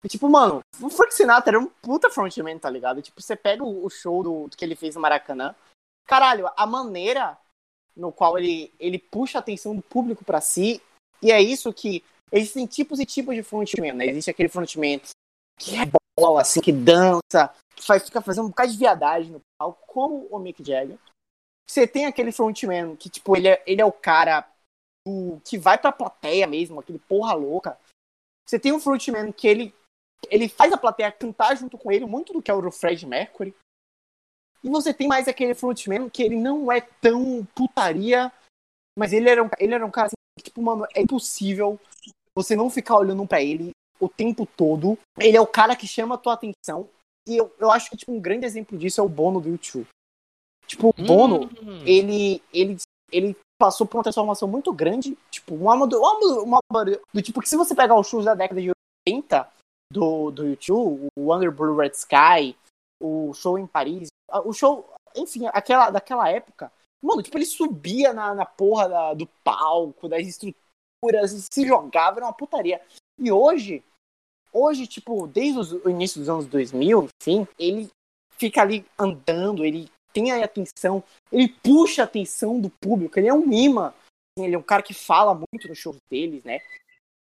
[0.05, 3.01] E, tipo, mano, o Frank Sinatra era um puta frontman, tá ligado?
[3.01, 5.55] Tipo, você pega o show do, do que ele fez no Maracanã.
[6.07, 7.39] Caralho, a maneira
[7.97, 10.83] no qual ele, ele puxa a atenção do público para si.
[11.21, 12.03] E é isso que.
[12.35, 14.07] Existem tipos e tipos de frontman, né?
[14.07, 14.99] Existe aquele frontman
[15.59, 15.83] que é
[16.19, 20.27] bola, assim, que dança, que faz, fica fazendo um bocado de viadagem no palco, como
[20.31, 20.99] o Mick Jagger.
[21.69, 24.49] Você tem aquele frontman que, tipo, ele é, ele é o cara
[25.07, 27.79] o, que vai pra plateia mesmo, aquele porra louca.
[28.47, 29.75] Você tem um frontman que ele,
[30.29, 33.55] ele faz a plateia cantar junto com ele, muito do que é o Fred Mercury.
[34.63, 38.33] E você tem mais aquele frontman que ele não é tão putaria,
[38.97, 41.81] mas ele era um, ele era um cara assim, que, tipo, mano, é impossível
[42.37, 43.71] você não ficar olhando para ele
[44.01, 44.99] o tempo todo.
[45.19, 46.89] Ele é o cara que chama a tua atenção.
[47.27, 49.87] E eu, eu acho que tipo, um grande exemplo disso é o Bono do YouTube.
[50.73, 51.83] Tipo, o Bono, hum.
[51.85, 52.79] ele, ele,
[53.11, 55.17] ele passou por uma transformação muito grande.
[55.31, 58.73] Tipo, uma, uma, uma, do tipo que se você pegar os shows da década de
[59.07, 59.49] 80
[59.93, 62.57] do, do YouTube, o Under Blue Red Sky,
[63.03, 64.09] o show em Paris,
[64.47, 66.73] o show, enfim, aquela, daquela época,
[67.05, 72.27] mano, tipo, ele subia na, na porra da, do palco, das estruturas, se jogava, era
[72.27, 72.81] uma putaria.
[73.21, 73.85] E hoje,
[74.51, 77.91] hoje, tipo, desde o início dos anos 2000, enfim, ele
[78.39, 83.35] fica ali andando, ele tem a atenção, ele puxa a atenção do público, ele é
[83.35, 83.93] um imã.
[84.39, 86.59] Ele é um cara que fala muito nos shows deles, né?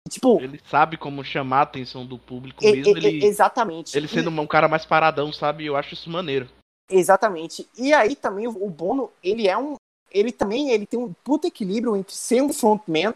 [0.09, 2.97] Tipo, ele sabe como chamar a atenção do público mesmo.
[2.97, 3.97] ele, exatamente.
[3.97, 5.65] Ele sendo e, um cara mais paradão, sabe?
[5.65, 6.49] Eu acho isso maneiro.
[6.89, 7.67] Exatamente.
[7.77, 9.75] E aí também o Bono, ele é um.
[10.09, 13.13] Ele também ele tem um puto equilíbrio entre ser um frontman,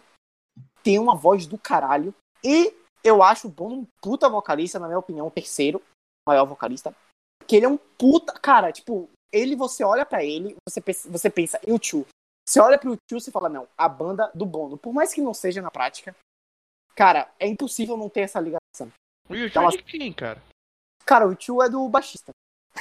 [0.83, 2.13] ter uma voz do caralho.
[2.43, 5.81] E eu acho o Bono um puta vocalista, na minha opinião, o terceiro
[6.27, 6.93] maior vocalista.
[7.47, 8.33] Que ele é um puta.
[8.33, 12.05] Cara, tipo, ele, você olha para ele, você pensa, você pensa, e o Tio?
[12.47, 14.77] Você olha pro Tio e fala, não, a banda do Bono.
[14.77, 16.15] Por mais que não seja na prática,
[16.95, 18.91] cara, é impossível não ter essa ligação.
[19.29, 20.41] E o Tio é de quem, cara?
[21.05, 22.31] Cara, o Tio é do baixista.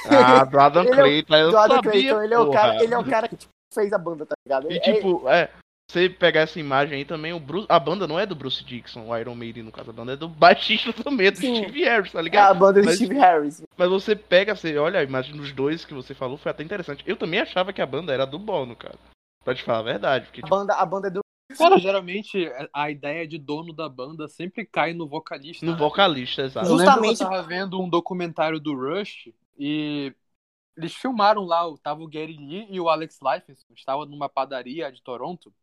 [0.05, 2.93] Ah, do Adam Clayton, é, eu do Adam sabia, Clayton, ele é, o cara, ele
[2.93, 4.71] é o cara que tipo, fez a banda, tá ligado?
[4.71, 5.51] E tipo, é,
[5.91, 9.07] você pegar essa imagem aí também, o Bruce, a banda não é do Bruce Dixon,
[9.07, 11.63] o Iron Maiden, no caso, a banda é do baixista também, é do Sim.
[11.63, 12.47] Steve Harris, tá ligado?
[12.47, 13.61] É a banda do Steve Harris.
[13.77, 17.03] Mas você pega, você olha a imagem dos dois que você falou, foi até interessante.
[17.05, 18.95] Eu também achava que a banda era do Bono, cara.
[19.43, 20.25] Pra te falar a verdade.
[20.25, 20.53] Porque, tipo...
[20.53, 21.21] a, banda, a banda é do.
[21.57, 25.65] Cara, geralmente a ideia de dono da banda sempre cai no vocalista.
[25.65, 25.77] No né?
[25.77, 26.67] vocalista, exato.
[26.67, 27.21] Justamente.
[27.21, 30.13] Eu tava vendo um documentário do Rush e
[30.77, 35.01] eles filmaram lá, tava o Gary Lee e o Alex Lifeson, estavam numa padaria de
[35.01, 35.53] Toronto.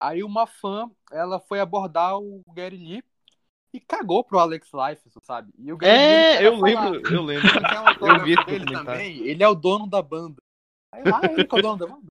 [0.00, 3.04] Aí uma fã, ela foi abordar o Gary Lee
[3.72, 5.52] e cagou pro Alex Lifeson, sabe?
[5.58, 7.48] E o Gary é, Lee eu lembro, eu lembro.
[8.00, 10.36] eu vi dele também, ele é o dono da banda.
[10.92, 12.06] Aí lá ele é o dono da banda.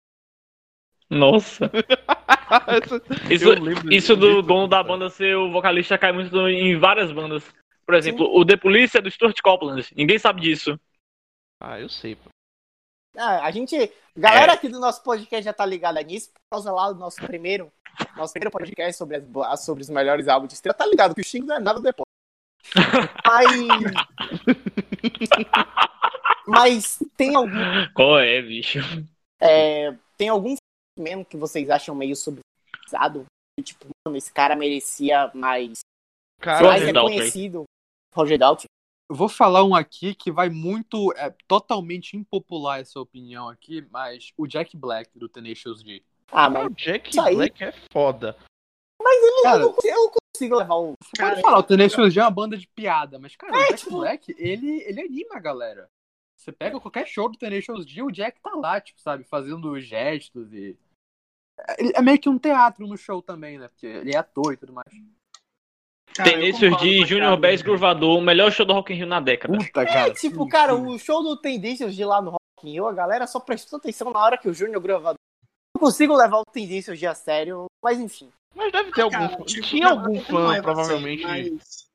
[1.10, 1.70] Nossa.
[3.30, 3.50] isso
[3.92, 7.44] isso do dono da banda ser o vocalista cai muito em várias bandas.
[7.86, 8.32] Por exemplo, Sim.
[8.34, 9.86] o The Police é do Stuart Copeland.
[9.96, 10.80] Ninguém sabe disso.
[11.60, 12.30] Ah, eu sei, pô.
[13.16, 13.92] Ah, a gente.
[14.16, 14.56] Galera é.
[14.56, 17.72] aqui do nosso podcast já tá ligada nisso, por causa lá do nosso primeiro,
[18.16, 21.24] nosso primeiro podcast sobre, as, sobre os melhores álbuns de estrela, tá ligado que o
[21.24, 22.06] Xing não é nada depois.
[23.26, 23.52] Mas.
[26.48, 27.88] Mas tem algum.
[27.94, 28.80] Qual é, bicho?
[29.40, 30.56] É, tem algum
[31.00, 33.26] mesmo que vocês acham meio subutilizado?
[33.64, 35.80] Tipo, mano, esse cara merecia mais.
[36.40, 37.64] Cara, mais reconhecido.
[38.14, 38.68] Roger Daltrey
[39.14, 41.14] vou falar um aqui que vai muito.
[41.16, 46.04] É totalmente impopular essa opinião aqui, mas o Jack Black do Tenacious D.
[46.32, 46.66] Ah, mas.
[46.66, 48.38] O Jack Black é foda.
[49.02, 50.94] Mas ele cara, eu, não, eu não consigo levar o.
[51.04, 53.58] Você cara, pode falar, o Tenacious D é uma banda de piada, mas, cara, é,
[53.58, 53.98] o Jack tipo...
[53.98, 55.90] Black, ele, ele anima a galera.
[56.38, 60.54] Você pega qualquer show do Tenacious D, o Jack tá lá, tipo, sabe, fazendo gestos
[60.54, 60.78] e.
[61.78, 63.68] É meio que um teatro no show também, né?
[63.68, 64.88] Porque ele é ator e tudo mais.
[66.16, 67.62] Cara, eu Tenacious concordo D, com o Junior Bass?
[67.62, 69.58] Gruvador, o melhor show do Rock in Rio na década.
[69.58, 70.14] Puta, É, cara.
[70.14, 70.86] tipo, sim, cara, sim.
[70.88, 74.12] o show do Tendências de lá no Rock in Rio, a galera só prestou atenção
[74.12, 75.16] na hora que o Júnior gravador.
[75.76, 78.30] Não consigo levar o Tendências de a sério, mas enfim.
[78.54, 79.44] Mas deve ter algum Cara, fã.
[79.46, 81.24] tipo, Tinha não, algum fã, é assim, provavelmente.
[81.24, 81.90] mas-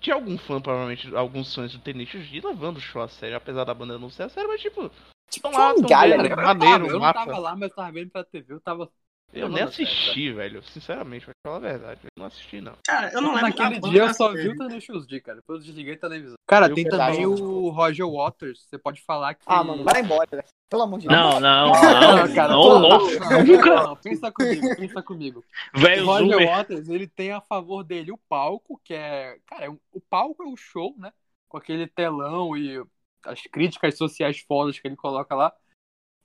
[0.00, 3.64] Tinha algum fã, provavelmente, alguns fãs do Tenacious D levando o show a sério, apesar
[3.64, 4.90] da banda não ser a sério, mas tipo,
[5.30, 6.36] Tipo, lá, cara.
[6.36, 8.90] maneiro, eu não tava lá, mas eu tava vendo pela TV, eu tava.
[9.32, 10.62] Eu Não, nem assisti, velho.
[10.62, 12.00] Sinceramente, pra falar a verdade.
[12.04, 12.74] Eu não assisti, não.
[12.86, 13.48] Cara, eu não lembro.
[13.48, 15.36] Naquele dia eu só vi o Tenacious D, cara.
[15.36, 16.34] Depois eu desliguei a televisão.
[16.46, 18.66] Cara, Eu tem também o Roger Waters.
[18.68, 19.42] Você pode falar que.
[19.46, 20.44] Ah, mano, vai embora, velho.
[20.68, 21.20] Pelo amor de Deus.
[21.20, 23.82] Não, não, Não, não, cara, não, não, nunca.
[23.82, 25.44] não, pensa comigo, pensa comigo.
[25.74, 26.48] O Velho Roger Zoomer.
[26.48, 29.36] Waters, ele tem a favor dele o palco, que é.
[29.46, 31.12] Cara, é um- o palco é o show, né?
[31.48, 32.80] Com aquele telão e
[33.24, 35.52] as críticas sociais fodas que ele coloca lá.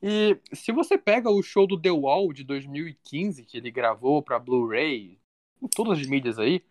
[0.01, 4.39] E se você pega o show do The Wall de 2015, que ele gravou pra
[4.39, 5.17] Blu-ray,
[5.61, 6.63] em todas as mídias aí,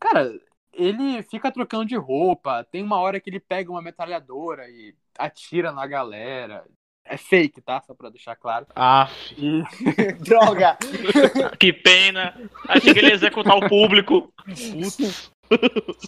[0.00, 0.32] cara,
[0.72, 2.64] ele fica trocando de roupa.
[2.64, 6.64] Tem uma hora que ele pega uma metralhadora e atira na galera.
[7.04, 7.80] É fake, tá?
[7.80, 8.66] Só pra deixar claro.
[8.74, 9.34] Aff.
[9.36, 9.62] E
[10.22, 10.78] Droga.
[11.58, 12.34] Que pena.
[12.68, 14.32] Achei que ele ia executar o público.
[14.44, 15.30] Putz.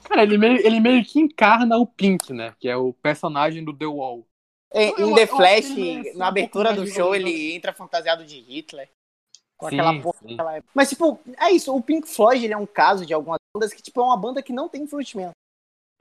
[0.05, 2.55] Cara, ele meio, ele meio que encarna o Pink, né?
[2.59, 4.27] Que é o personagem do The Wall.
[4.75, 8.89] Em, Eu- The Flash, ele merece na abertura do show, ele entra fantasiado de Hitler.
[9.57, 10.19] Com Sim, aquela porra.
[10.27, 10.35] sim.
[10.35, 11.75] aquela- Mas, tipo, é isso.
[11.75, 14.43] O Pink Floyd ele é um caso de algumas bandas que, tipo, é uma banda
[14.43, 15.31] que não tem frontman.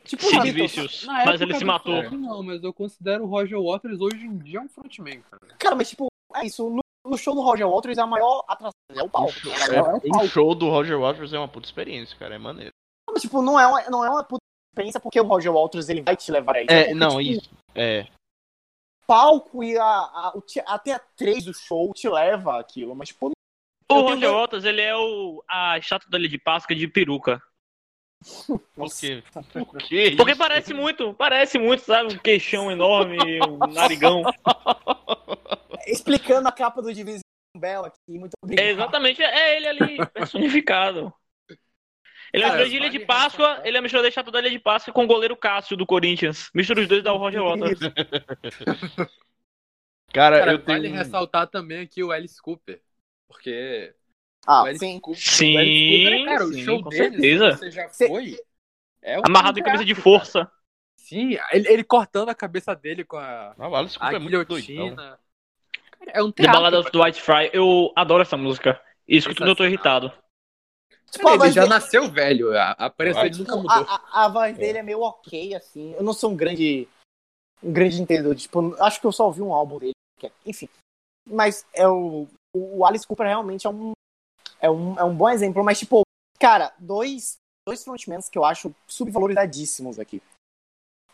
[0.03, 0.51] Tipo, Sid.
[0.51, 1.05] Vicious.
[1.05, 2.01] Mas época ele se matou.
[2.01, 5.55] Flash, Não, mas eu considero o Roger Waters hoje em dia um frontman, cara.
[5.59, 6.67] Cara, mas, tipo, é isso.
[6.69, 9.29] No, no show do Roger Waters, a maior atração é o palco.
[9.29, 10.27] O show, É, é o é, o palco.
[10.27, 12.35] show do Roger Waters é uma puta experiência, cara.
[12.35, 12.71] É maneiro.
[13.09, 14.41] Mas, tipo, não é uma, não é uma puta
[14.73, 16.65] experiência porque o Roger Waters ele vai te levar aí.
[16.67, 17.49] É, não, isso.
[17.75, 18.07] É.
[19.07, 23.09] palco e a, a, o te- até a 3 do show te leva aquilo, mas
[23.09, 23.33] tipo, O Eu
[23.87, 27.41] tenho Roger meu- Waters, ele é o, a estátua dele de Páscoa de peruca.
[28.75, 29.21] Por quê?
[29.53, 30.13] Por quê?
[30.17, 32.13] Porque parece muito, parece muito, sabe?
[32.13, 34.23] Um queixão enorme, um narigão.
[35.85, 37.19] explicando a capa do Division
[37.57, 38.67] Bell aqui, muito É, obrigado.
[38.69, 41.13] exatamente, é ele ali, personificado.
[42.33, 44.49] Ele é Cara, mistura de Ilha de Páscoa, ele é mistura da estátua da Ilha
[44.49, 46.49] de Páscoa com o goleiro Cássio do Corinthians.
[46.53, 47.79] Mistura os dois dá o Roger Waters.
[50.13, 50.77] Cara, Cara, eu tenho.
[50.79, 52.81] vale ressaltar também aqui o Alice Cooper.
[53.27, 53.93] Porque
[54.47, 54.99] Ah, o Alice sim.
[54.99, 57.49] Cooper, Sim, o Alice Cooper, cara, o sim, show com dele, certeza.
[57.57, 58.39] você já foi,
[59.01, 60.51] é um Amarrado em camisa de força.
[60.97, 64.19] Sim, ele, ele cortando a cabeça dele com a, Ah, o Alice a Cooper é
[64.19, 64.87] muito doidão.
[64.87, 65.19] guilhotina.
[65.99, 66.61] Cara, é um The teatro.
[66.61, 67.49] Ballad of Dwight Fry.
[67.53, 68.79] Eu adoro essa música.
[69.07, 70.11] Isso que tudo eu tô irritado.
[71.13, 73.71] Tipo, Ele já dele- nasceu velho, a, aparência dele nunca mudou.
[73.71, 75.93] a, a, a voz dele é meio ok, assim.
[75.93, 76.87] Eu não sou um grande.
[77.61, 78.35] Um grande entendedor.
[78.35, 79.93] Tipo, acho que eu só ouvi um álbum dele.
[80.19, 80.67] que é- Enfim.
[81.29, 83.91] Mas é o, o Alice Cooper realmente é um,
[84.59, 84.99] é um.
[84.99, 85.63] É um bom exemplo.
[85.63, 86.01] Mas, tipo,
[86.39, 87.35] cara, dois,
[87.67, 90.21] dois frontmans que eu acho subvalorizadíssimos aqui.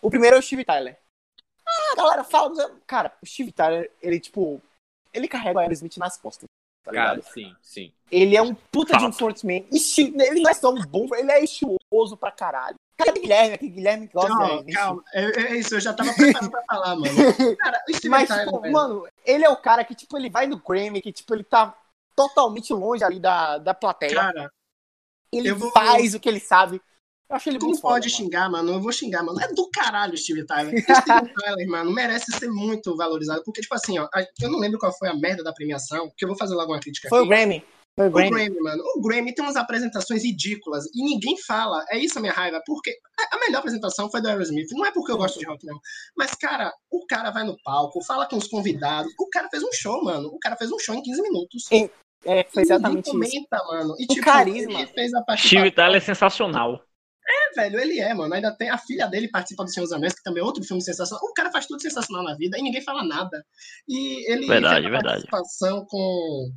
[0.01, 0.97] O primeiro é o Steve Tyler.
[1.67, 2.71] Ah, galera fala.
[2.87, 4.61] Cara, o Steve Tyler, ele, tipo.
[5.13, 6.47] Ele carrega o Aerosmith nas costas.
[6.89, 7.21] Tá ligado?
[7.21, 7.93] Cara, sim, sim.
[8.11, 9.65] Ele é um puta de um frontman.
[9.71, 12.75] Esti- Ele não é só um bom, ele é estiloso pra caralho.
[12.97, 15.03] Cara, é Guilherme, aqui, Guilherme que gosta Calma, de- calma.
[15.13, 17.05] É, é isso, eu já tava preparado pra falar, mano.
[17.57, 20.47] Cara, o Steven Mas, Tyler, tipo, mano, ele é o cara que, tipo, ele vai
[20.47, 21.73] no Grammy, que, tipo, ele tá
[22.15, 24.13] totalmente longe ali da, da plateia.
[24.15, 24.51] cara,
[25.31, 26.81] ele eu vou- faz o que ele sabe.
[27.29, 28.71] Eu acho ele tu não pode foda, xingar, mano.
[28.73, 29.39] Eu vou xingar, mano.
[29.39, 30.73] É do caralho o Steve Tyler.
[30.89, 33.43] O Steven Tyler, mano, merece ser muito valorizado.
[33.45, 34.07] Porque, tipo assim, ó,
[34.41, 36.79] eu não lembro qual foi a merda da premiação, que eu vou fazer logo uma
[36.79, 37.29] crítica Foi o aqui.
[37.29, 37.63] Grammy.
[37.95, 38.29] Foi o O Grammy.
[38.31, 38.83] Grammy, mano.
[38.95, 41.83] O Grammy tem umas apresentações ridículas e ninguém fala.
[41.89, 42.61] É isso a minha raiva.
[42.65, 42.91] Porque
[43.31, 44.67] a- melhor apresentação foi do Aerosmith.
[44.71, 45.77] Não é porque eu gosto de rock, não.
[46.17, 49.11] Mas, cara, o cara vai no palco, fala com os convidados.
[49.19, 50.29] O cara fez um show, mano.
[50.29, 51.63] O cara fez um show em 15 minutos.
[52.25, 53.11] É, foi E exatamente isso.
[53.11, 53.95] comenta, mano.
[53.99, 54.79] E, O tipo, carisma.
[54.81, 55.71] Ele fez a Steve.
[55.71, 56.81] Tyler é sensacional.
[57.57, 58.33] É, velho, ele é, mano.
[58.33, 60.81] Ainda tem a filha dele participa do Senhor dos Anéis, que também é outro filme
[60.81, 61.23] sensacional.
[61.23, 63.43] O cara faz tudo sensacional na vida e ninguém fala nada.
[63.87, 65.27] E ele Verdade, fez verdade.
[65.29, 66.51] participação com.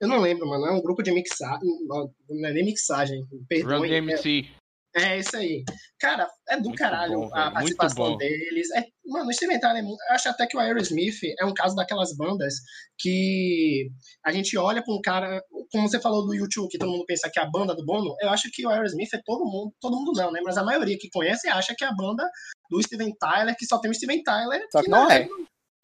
[0.00, 0.66] Eu não lembro, mano.
[0.66, 1.68] É um grupo de mixagem.
[1.86, 2.12] Não
[2.48, 3.20] é nem mixagem.
[3.30, 3.92] Run Perdoe.
[3.92, 4.50] É, DMC.
[4.94, 5.64] É isso aí.
[5.98, 8.68] Cara, é do Muito caralho bom, a muito participação deles.
[8.74, 11.54] É, mano, o Steven Tyler, é mu- eu acho até que o Aerosmith é um
[11.54, 12.54] caso daquelas bandas
[12.98, 13.88] que
[14.24, 17.30] a gente olha pra um cara, como você falou do YouTube, que todo mundo pensa
[17.32, 19.96] que é a banda do Bono, eu acho que o Aerosmith é todo mundo, todo
[19.96, 20.40] mundo não, né?
[20.44, 22.28] Mas a maioria que conhece acha que é a banda
[22.70, 24.62] do Steven Tyler, que só tem o Steven Tyler.
[24.70, 25.28] Só que não é.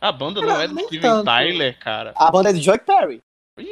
[0.00, 1.24] A banda não Cara, é do Steven tanto.
[1.24, 2.12] Tyler, cara.
[2.14, 3.20] A banda é do Joy Perry.
[3.58, 3.64] Ih,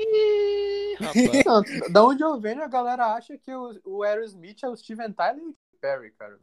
[0.98, 1.44] rapaz.
[1.44, 5.12] Tanto, da onde eu venho, a galera acha que o, o Aerosmith é o Steven
[5.12, 6.38] Tyler e o Perry, cara.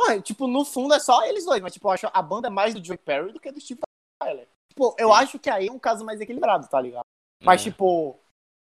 [0.00, 2.50] Ah, tipo, no fundo é só eles dois, mas tipo, eu acho a banda é
[2.50, 3.80] mais do Joy Perry do que do Steve
[4.22, 4.46] Tyler.
[4.70, 7.04] Tipo, eu acho que aí é um caso mais equilibrado, tá ligado?
[7.42, 7.64] Mas, É.
[7.64, 8.18] tipo,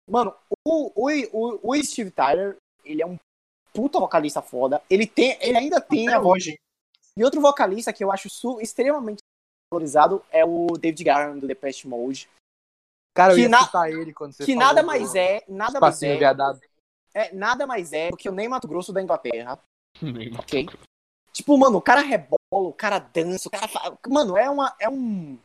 [0.10, 0.36] mano,
[0.68, 3.18] o, o, o, o Steve Tyler, ele é um
[3.74, 4.82] puta vocalista foda.
[4.90, 6.44] Ele, tem, ele ainda tem Até a voz.
[6.44, 6.56] hoje.
[7.18, 8.28] E outro vocalista que eu acho
[8.62, 9.20] extremamente
[9.72, 12.30] valorizado é o David Garland, do Depeche Mode.
[13.16, 16.04] Cara, eu Que ia na- ele quando você Que falou nada mais é, nada mais
[16.04, 16.60] é, viadado.
[17.14, 19.58] é, nada mais é do que o Ney Mato Grosso da Inglaterra.
[20.04, 20.68] Nem Ok.
[21.32, 23.94] Tipo, mano, o cara rebola, o cara dança, o cara fa...
[24.08, 24.74] Mano, é uma.
[24.80, 25.38] É um.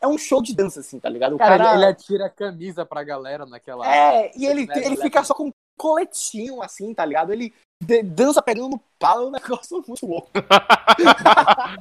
[0.00, 1.34] É um show de dança, assim, tá ligado?
[1.34, 1.70] O Cara, cara.
[1.70, 3.84] ele, ele atira a camisa pra galera naquela.
[3.92, 7.32] É, e ele, Né, ele fica só com um coletinho, assim, tá ligado?
[7.32, 7.52] Ele
[7.82, 10.30] de- dança pegando no palo, é um negócio muito louco.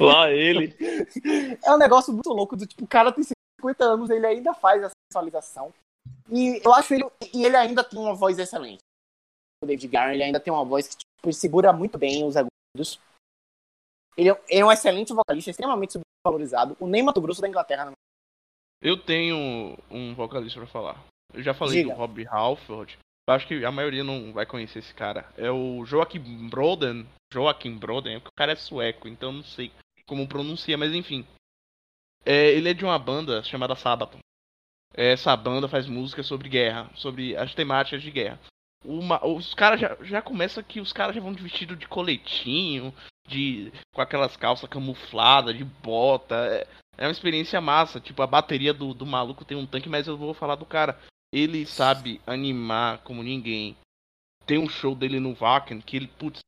[0.00, 0.74] Lá ele.
[1.64, 3.22] É um negócio muito louco, do tipo, o cara tem
[3.62, 5.72] 50 anos, ele ainda faz essa visualização.
[6.30, 7.04] E eu acho ele.
[7.32, 8.82] E ele ainda tem uma voz excelente.
[9.62, 12.98] O David Garner, ele ainda tem uma voz que tipo, segura muito bem os agudos.
[14.16, 16.76] Ele é, ele é um excelente vocalista, extremamente subvalorizado.
[16.80, 17.92] O Ney Mato Grosso da Inglaterra.
[18.82, 21.04] Eu tenho um vocalista pra falar.
[21.32, 21.94] Eu já falei Diga.
[21.94, 22.98] do Rob Halford.
[23.28, 25.32] Acho que a maioria não vai conhecer esse cara.
[25.36, 27.06] É o Joaquim Broden.
[27.32, 29.70] Joaquim Broden, porque o cara é sueco, então não sei
[30.06, 31.24] como pronuncia, mas enfim.
[32.24, 34.18] É, ele é de uma banda chamada Sabaton.
[34.94, 38.38] Essa banda faz música sobre guerra, sobre as temáticas de guerra.
[38.84, 42.92] Uma- os caras já, já começa que os caras já vão vestido de coletinho,
[43.26, 46.34] de com aquelas calças camufladas, de bota.
[46.46, 46.66] É,
[46.98, 48.00] é uma experiência massa.
[48.00, 50.98] Tipo, a bateria do, do maluco tem um tanque, mas eu vou falar do cara.
[51.32, 53.76] Ele sabe animar como ninguém.
[54.44, 56.40] Tem um show dele no Wacken que ele, putz,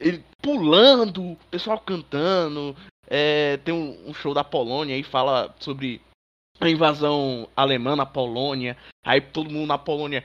[0.00, 2.74] ele pulando, o pessoal cantando.
[3.06, 6.00] É, tem um, um show da Polônia e fala sobre
[6.60, 8.76] a invasão alemã na Polônia.
[9.04, 10.24] Aí todo mundo na Polônia.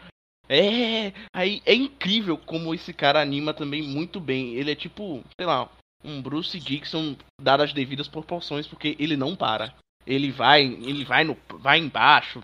[0.50, 4.56] É, aí é incrível como esse cara anima também muito bem.
[4.56, 5.70] Ele é tipo, sei lá,
[6.04, 9.74] um Bruce Dixon dado as devidas proporções, porque ele não para.
[10.06, 12.42] Ele vai, ele vai no, vai embaixo,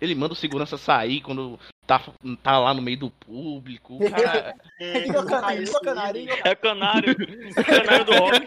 [0.00, 2.00] ele manda o segurança sair quando tá,
[2.42, 3.96] tá lá no meio do público.
[3.96, 7.16] O cara, É, Igual canário, igual canário, igual É canário.
[7.56, 8.40] É canário do rock.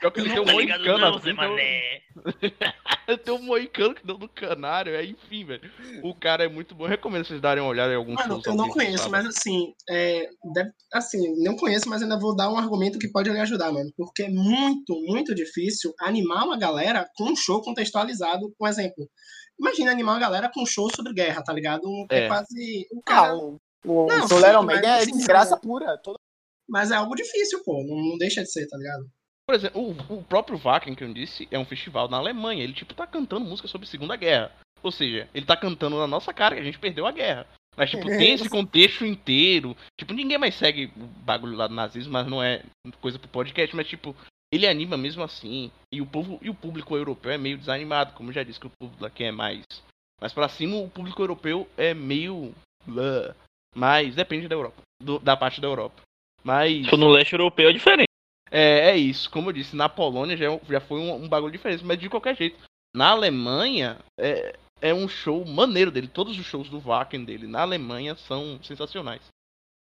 [0.00, 2.00] pior que ele tem um Tá moicano não, assim, tem um- Mané.
[3.24, 5.70] tem um moicano que deu do canário, é enfim, velho.
[6.02, 6.84] O cara é muito bom.
[6.84, 8.46] Eu recomendo vocês darem uma olhada em alguns Mano, shows.
[8.46, 9.10] eu não conheço, sabe?
[9.10, 13.30] mas assim, é, deve- assim, não conheço, mas ainda vou dar um argumento que pode
[13.30, 13.90] lhe ajudar, mano.
[13.96, 18.52] Porque é muito, muito difícil animar uma galera com um show contextualizado.
[18.60, 19.08] Um exemplo.
[19.58, 21.82] Imagina animar uma galera com um show sobre guerra, tá ligado?
[21.86, 22.24] Um, é.
[22.24, 22.28] É.
[22.28, 22.86] quase.
[22.90, 25.96] O Ah, cara, o, o Não, Soler Almeida mas é assim, desgraça pura.
[25.98, 26.18] Todo...
[26.68, 27.82] Mas é algo difícil, pô.
[27.82, 29.08] Não, não deixa de ser, tá ligado?
[29.46, 32.64] Por exemplo, o, o próprio Wacken que eu disse é um festival na Alemanha.
[32.64, 34.52] Ele, tipo, tá cantando música sobre a Segunda Guerra.
[34.82, 37.46] Ou seja, ele tá cantando na nossa cara que a gente perdeu a guerra.
[37.76, 39.76] Mas, tipo, tem esse contexto inteiro.
[39.98, 42.62] Tipo, ninguém mais segue o bagulho lá do nazismo, mas não é
[43.00, 43.74] coisa pro podcast.
[43.76, 44.16] Mas, tipo,
[44.52, 45.70] ele anima mesmo assim.
[45.92, 48.12] E o, povo, e o público europeu é meio desanimado.
[48.14, 49.64] Como eu já disse que o público daqui é mais.
[50.20, 52.54] Mas pra cima, o público europeu é meio.
[52.86, 53.34] blá.
[53.74, 54.82] Mas depende da Europa.
[55.02, 56.00] do- da parte da Europa.
[56.42, 56.86] Mas.
[56.88, 58.08] For no leste europeu é diferente.
[58.50, 59.28] É, é isso.
[59.30, 62.34] Como eu disse, na Polônia já, já foi um, um bagulho diferente, mas de qualquer
[62.36, 62.56] jeito.
[62.94, 66.08] Na Alemanha é, é um show maneiro dele.
[66.08, 69.20] Todos os shows do Wacken dele na Alemanha são sensacionais.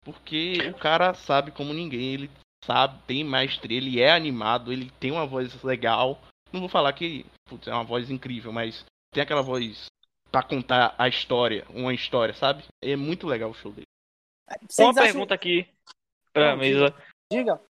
[0.04, 2.30] Porque o cara sabe como ninguém, ele
[2.64, 6.20] sabe, tem maestria, ele é animado, ele tem uma voz legal.
[6.52, 9.86] Não vou falar que putz, é uma voz incrível, mas tem aquela voz
[10.30, 12.64] pra contar a história, uma história, sabe?
[12.82, 13.86] É muito legal o show dele.
[14.68, 15.66] Vocês Uma acham- pergunta aqui
[16.32, 16.94] pra Não, mesa.
[17.30, 17.60] Diga.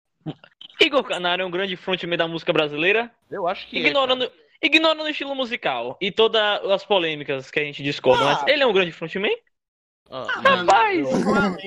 [0.80, 3.10] Igor Canário é um grande frontman da música brasileira?
[3.30, 4.30] Eu acho que é, Ignorando,
[4.62, 6.40] ignorando o estilo musical e todas
[6.70, 8.34] as polêmicas que a gente discorda, Ah.
[8.34, 9.36] mas ele é um grande frontman?
[10.10, 11.06] Ah, Rapaz!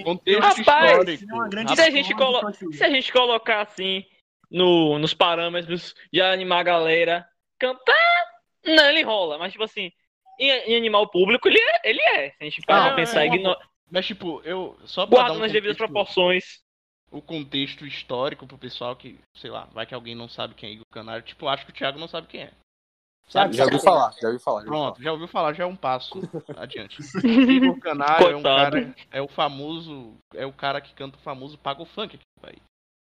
[0.03, 1.23] contexto Rapaz, histórico.
[1.31, 2.53] é uma grande Se a gente, colo...
[2.53, 4.05] Se a gente colocar assim
[4.51, 4.99] no...
[4.99, 7.27] nos parâmetros de animar a galera,
[7.59, 8.25] cantar,
[8.65, 9.91] não, ele rola, mas tipo assim,
[10.39, 11.81] em, em animar o público, ele é.
[11.89, 12.29] Ele é.
[12.31, 13.27] Se a gente parar Ah, pra pensar, é.
[13.27, 13.55] igno...
[13.89, 14.77] Mas, tipo, eu.
[14.85, 16.43] Só pra dar guarda um nas devidas contexto- proporções.
[17.11, 20.73] o contexto histórico pro pessoal que, sei lá, vai que alguém não sabe quem é
[20.73, 21.21] Igor Canário.
[21.23, 22.51] Tipo, eu acho que o Thiago não sabe quem é.
[23.27, 23.55] Sabe?
[23.55, 24.61] Já ouviu falar, já ouviu falar.
[24.61, 26.13] já ouviu Pronto, já ouviu falar, já é um passo
[26.55, 27.01] adiante.
[27.25, 31.57] Igor Canário é um cara, é o famoso, é o cara que canta o famoso
[31.57, 32.61] Pago Funk aqui no país.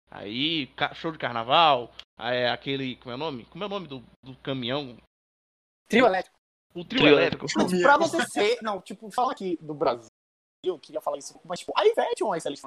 [0.09, 3.45] Aí, show de carnaval, é aquele, como é o nome?
[3.45, 4.97] Como é o nome do, do caminhão?
[5.88, 6.38] Trio elétrico.
[6.74, 7.45] O trio, Trio elétrico.
[7.45, 8.57] Tipo, pra você ser.
[8.62, 10.07] Não, tipo, fala aqui do Brasil.
[10.64, 12.62] Eu queria falar isso, mas, tipo, a Ivete é uma excelente.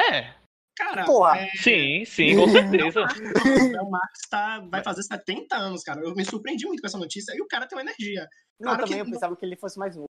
[0.00, 0.34] É,
[0.76, 1.38] Cara, Porra.
[1.38, 3.00] é, Sim, sim, com certeza.
[3.02, 6.00] o Marcos tá, vai fazer 70 anos, cara.
[6.00, 7.32] Eu me surpreendi muito com essa notícia.
[7.36, 8.26] E o cara tem uma energia.
[8.58, 10.08] Não, Claro também que- eu pensava que ele fosse mais novo.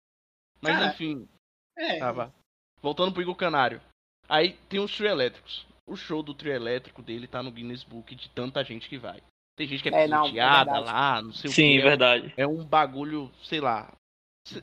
[0.60, 1.28] mas Cara, enfim,
[1.76, 2.34] É, Tava.
[2.82, 3.80] Voltando pro Igor Canário.
[4.28, 5.64] Aí tem os trio elétricos.
[5.86, 9.22] O show do trio elétrico dele tá no Guinness Book de tanta gente que vai.
[9.56, 10.86] Tem gente que é, É, é penteada verdade.
[10.86, 11.80] lá, não sei o Sim, que.
[11.82, 12.34] verdade.
[12.36, 13.92] É um bagulho, sei lá.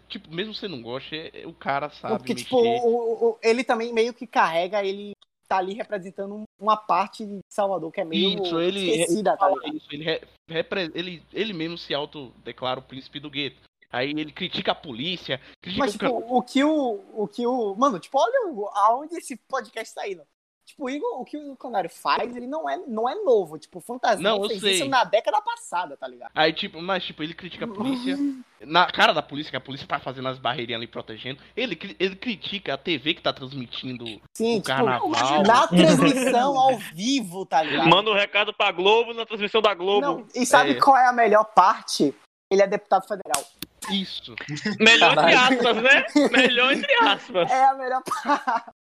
[0.09, 2.45] tipo, mesmo você não goste, é- é- o cara sabe Porque, mexer.
[2.45, 5.11] tipo, o- o- ele também meio que carrega, ele
[5.47, 9.51] tá ali representando um- uma parte de Salvador que é meio Isso, ele- esquecida, tá
[9.73, 13.61] isso, ele, re- repre- ele, ele mesmo se autodeclara o príncipe do gueto.
[13.91, 17.75] Aí ele critica a polícia, critica Mas, o tipo, o que o, o que o.
[17.75, 20.21] Mano, tipo, olha o- aonde esse podcast tá indo.
[20.65, 23.57] Tipo, o Igor, o que o Canário faz, ele não é, não é novo.
[23.59, 24.73] Tipo, Fantasia Não, eu fez sei.
[24.75, 26.31] isso na década passada, tá ligado?
[26.33, 28.17] Aí, tipo, mas, tipo, ele critica a polícia.
[28.61, 31.39] Na cara da polícia, que a polícia tá fazendo as barreirinhas ali protegendo.
[31.55, 35.43] Ele, ele critica a TV que tá transmitindo Sim, o tipo, carnaval.
[35.45, 37.87] na transmissão ao vivo, tá ligado?
[37.87, 40.01] Manda um recado pra Globo na transmissão da Globo.
[40.01, 40.79] Não, e sabe É.
[40.81, 42.13] qual é a melhor parte?
[42.51, 43.43] Ele é deputado federal.
[43.91, 44.33] Isso.
[44.79, 46.05] Melhor entre aspas, né?
[46.31, 47.51] Melhor entre aspas.
[47.51, 48.71] É a melhor parte.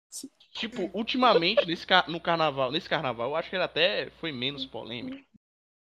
[0.54, 4.64] Tipo, ultimamente, nesse, ca- no carnaval, nesse carnaval, eu acho que ele até foi menos
[4.64, 5.22] polêmico.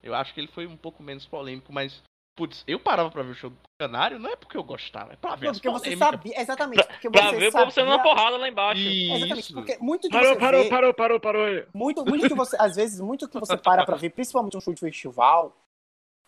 [0.02, 2.02] Eu acho que ele foi um pouco menos polêmico, mas,
[2.36, 5.16] putz, eu parava pra ver o show do Canário, não é porque eu gostava, é
[5.16, 6.40] pra ver Não, porque você sabia.
[6.42, 6.84] Exatamente.
[6.88, 8.82] Porque Pra você ver o sabia, povo sendo uma porrada lá embaixo.
[8.82, 9.40] Exatamente.
[9.40, 9.54] Isso.
[9.54, 11.66] Porque muito que Parou, você parou, vê, parou, parou, parou.
[11.74, 14.74] Muito, muito que você, às vezes, muito que você para pra ver, principalmente um show
[14.74, 15.56] de festival.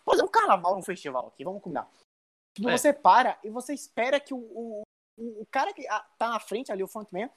[0.08, 1.88] Exemplo, um carnaval num festival aqui, vamos combinar.
[2.56, 2.76] Tipo, É.
[2.78, 4.82] você para e você espera que o, o,
[5.18, 7.28] o o cara que ah, tá na frente ali, o frontman,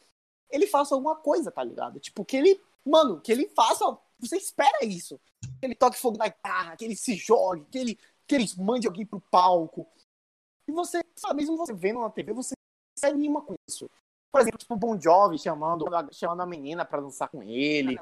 [0.54, 2.00] ele faça alguma coisa, tá ligado?
[2.00, 3.98] Tipo, que ele, mano, que ele faça.
[4.20, 5.20] Você espera isso.
[5.60, 8.88] Que ele toque fogo na guitarra, que ele se jogue, que ele, que ele mande
[8.88, 9.88] alguém pro palco.
[10.68, 12.54] E você, sabe, mesmo você vendo na TV, você
[12.98, 13.90] se anima com isso.
[14.32, 18.00] Por exemplo, tipo, o Bon Jovi chamando, chamando a menina pra dançar com ele.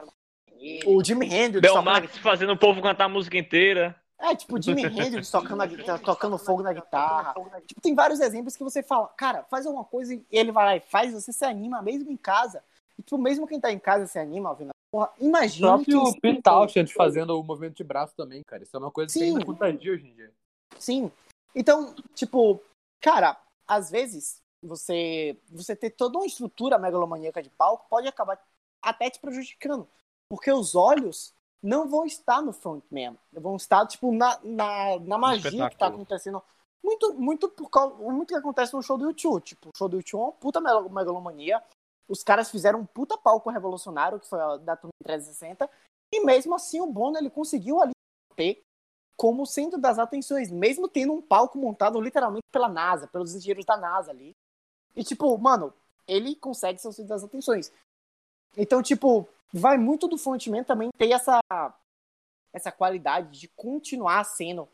[0.85, 4.00] O Jimi Hendrix Bel a Marx fazendo o povo cantar a música inteira.
[4.21, 7.33] É, tipo, o Jimi Hendrix tocando, a tocando fogo na guitarra.
[7.65, 10.75] Tipo, tem vários exemplos que você fala, cara, faz alguma coisa e ele vai lá
[10.75, 12.63] e faz, você se anima mesmo em casa.
[12.97, 14.69] E, tipo, mesmo quem tá em casa se anima, ouvindo.
[14.91, 16.21] Porra, O imagina próprio que...
[16.21, 18.61] Pete Townshend fazendo o movimento de braço também, cara.
[18.61, 19.29] Isso é uma coisa que Sim.
[19.29, 20.31] ainda contagia hoje em dia.
[20.77, 21.11] Sim.
[21.55, 22.61] Então, tipo,
[23.01, 28.39] cara, às vezes você você ter toda uma estrutura megalomaníaca de palco pode acabar
[28.81, 29.87] até te prejudicando.
[30.29, 33.17] Porque os olhos não vão estar no frontman.
[33.33, 36.41] Vão estar, tipo, na, na, na magia que tá acontecendo.
[36.83, 37.95] Muito, muito por causa.
[37.95, 39.43] Muito que acontece no show do YouTube.
[39.43, 41.63] Tipo, o show do YouTube é uma puta mega- megalomania.
[42.07, 45.69] Os caras fizeram um puta palco revolucionário, que foi a da Turma 360.
[46.13, 47.91] E mesmo assim, o Bono ele conseguiu ali
[48.35, 48.61] ter
[49.15, 53.77] como centro das atenções, mesmo tendo um palco montado literalmente pela NASA, pelos engenheiros da
[53.77, 54.33] NASA ali.
[54.95, 55.71] E tipo, mano,
[56.07, 57.71] ele consegue ser o centro das atenções.
[58.57, 61.39] Então, tipo, vai muito do frontman também ter essa
[62.53, 64.67] essa qualidade de continuar sendo.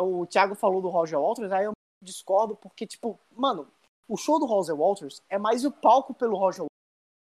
[0.00, 3.70] O Thiago falou do Roger Walters, aí eu discordo porque tipo, mano,
[4.08, 6.66] o show do Roger Walters é mais o palco pelo Roger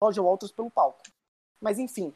[0.03, 1.03] Roger Walters pelo palco.
[1.61, 2.15] Mas enfim,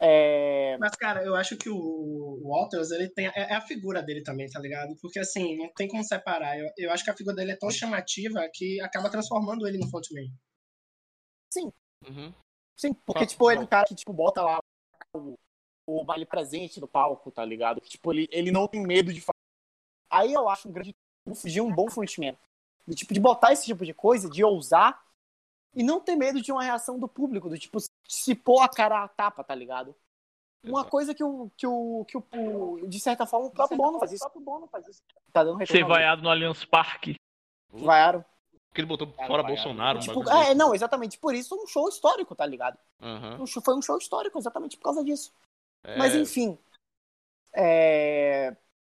[0.00, 0.76] é...
[0.78, 3.26] Mas, cara, eu acho que o Walters, ele tem.
[3.28, 4.94] É é a figura dele também, tá ligado?
[5.00, 6.58] Porque, assim, não tem como separar.
[6.58, 9.88] Eu, eu acho que a figura dele é tão chamativa que acaba transformando ele no
[9.88, 10.28] frontman.
[12.08, 12.34] Uhum.
[12.76, 14.58] Sim, porque, tipo, ele é um cara que, tipo, bota lá
[15.14, 15.38] o,
[15.86, 17.80] o baile presente no palco, tá ligado?
[17.80, 19.34] Que, tipo, ele, ele não tem medo de fazer.
[20.10, 20.94] Aí eu acho um grande
[21.44, 22.36] de um bom frontman.
[22.86, 25.02] Do tipo, de botar esse tipo de coisa, de ousar
[25.74, 29.02] e não ter medo de uma reação do público, do tipo, se pôr a cara
[29.04, 29.94] à tapa, tá ligado?
[30.62, 30.90] Uma Exato.
[30.90, 34.12] coisa que o, que o, que o, o- de certa forma, o próprio Bono faz
[34.12, 35.02] isso.
[35.32, 37.16] Tá dando Ser vaiado no Allianz Parque.
[37.70, 38.24] Vaiaram.
[38.74, 39.42] Que ele botou Cara, fora.
[39.44, 40.00] Bolsonaro.
[40.00, 40.54] Tipo, é, desse.
[40.54, 42.76] não, exatamente por isso um show histórico, tá ligado?
[43.00, 43.38] Aham.
[43.40, 45.32] Um show- Foi um show histórico exatamente por causa disso.
[45.84, 46.58] É, Mas enfim.
[47.54, 48.54] é,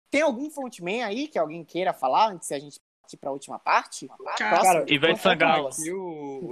[0.09, 3.59] Tem algum frontman aí que alguém queira falar antes de a gente partir pra última
[3.59, 4.07] parte?
[4.38, 4.86] Cara, Próximo?
[4.89, 5.69] Ivete Sangalo.
[5.80, 6.49] E o,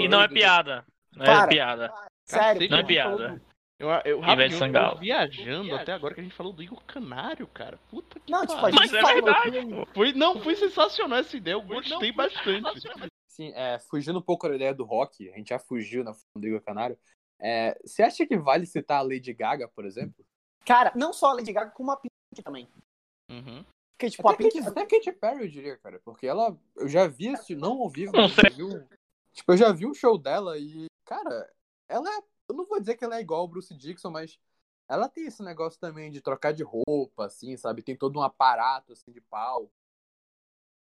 [0.00, 0.84] E não é piada.
[1.14, 1.92] Não é piada.
[2.24, 2.54] Sério.
[2.60, 3.42] Cacete, Não é piada.
[3.78, 4.94] Eu, eu, Ivete rapidinho, eu Sangalo.
[4.94, 7.78] tô viajando até agora que a gente falou do Igor Canário, cara.
[7.90, 9.86] Puta que Não, tipo, a Mas é falou- verdade.
[9.94, 12.64] Foi, não, foi sensacional essa ideia, eu gostei bastante.
[13.28, 16.46] Sim, é, fugindo um pouco da ideia do rock, a gente já fugiu na do
[16.46, 16.98] Igor Canário.
[17.38, 20.24] É, você acha que vale citar a Lady Gaga, por exemplo?
[20.64, 22.66] Cara, não só a Lady Gaga, como a Pink também.
[23.30, 23.62] Uhum.
[23.92, 24.58] Porque, tipo, a Até, Pink.
[24.58, 26.00] Katy, até a Katy Perry, eu diria, cara.
[26.02, 26.56] Porque ela.
[26.76, 27.54] Eu já vi esse.
[27.54, 28.86] Não ao vivo, Não mas eu
[29.34, 31.50] Tipo, eu já vi um show dela e, cara,
[31.88, 32.22] ela é.
[32.48, 34.38] Eu não vou dizer que ela é igual ao Bruce Dixon, mas
[34.88, 37.82] ela tem esse negócio também de trocar de roupa, assim, sabe?
[37.82, 39.70] Tem todo um aparato, assim, de pau.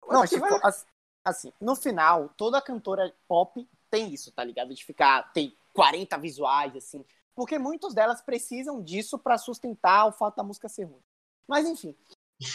[0.03, 0.85] Eu Não, tipo, vai- as-
[1.23, 4.73] assim, no final, toda cantora pop tem isso, tá ligado?
[4.73, 7.05] De ficar, tem 40 visuais, assim.
[7.35, 11.01] Porque muitas delas precisam disso pra sustentar o fato da música ser ruim.
[11.47, 11.95] Mas, enfim.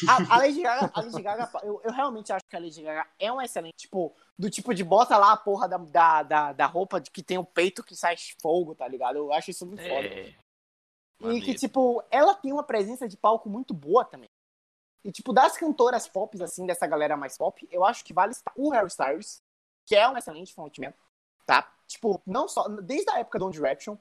[0.08, 3.06] A, a Lady Gaga, a Lady Gaga eu, eu realmente acho que a Lady Gaga
[3.18, 6.66] é um excelente, tipo, do tipo de bota lá a porra da, da, da, da
[6.66, 9.16] roupa de que tem o peito que sai fogo, tá ligado?
[9.16, 10.06] Eu acho isso muito foda.
[10.06, 10.34] É.
[11.20, 11.58] E que, Maneiro.
[11.58, 14.28] tipo, ela tem uma presença de palco muito boa também.
[15.04, 18.70] E, tipo, das cantoras pop, assim, dessa galera mais pop, eu acho que vale o
[18.70, 19.42] Harry Styles,
[19.86, 20.92] que é um excelente frontman,
[21.46, 21.72] tá?
[21.86, 23.96] Tipo, não só, desde a época do One Direction,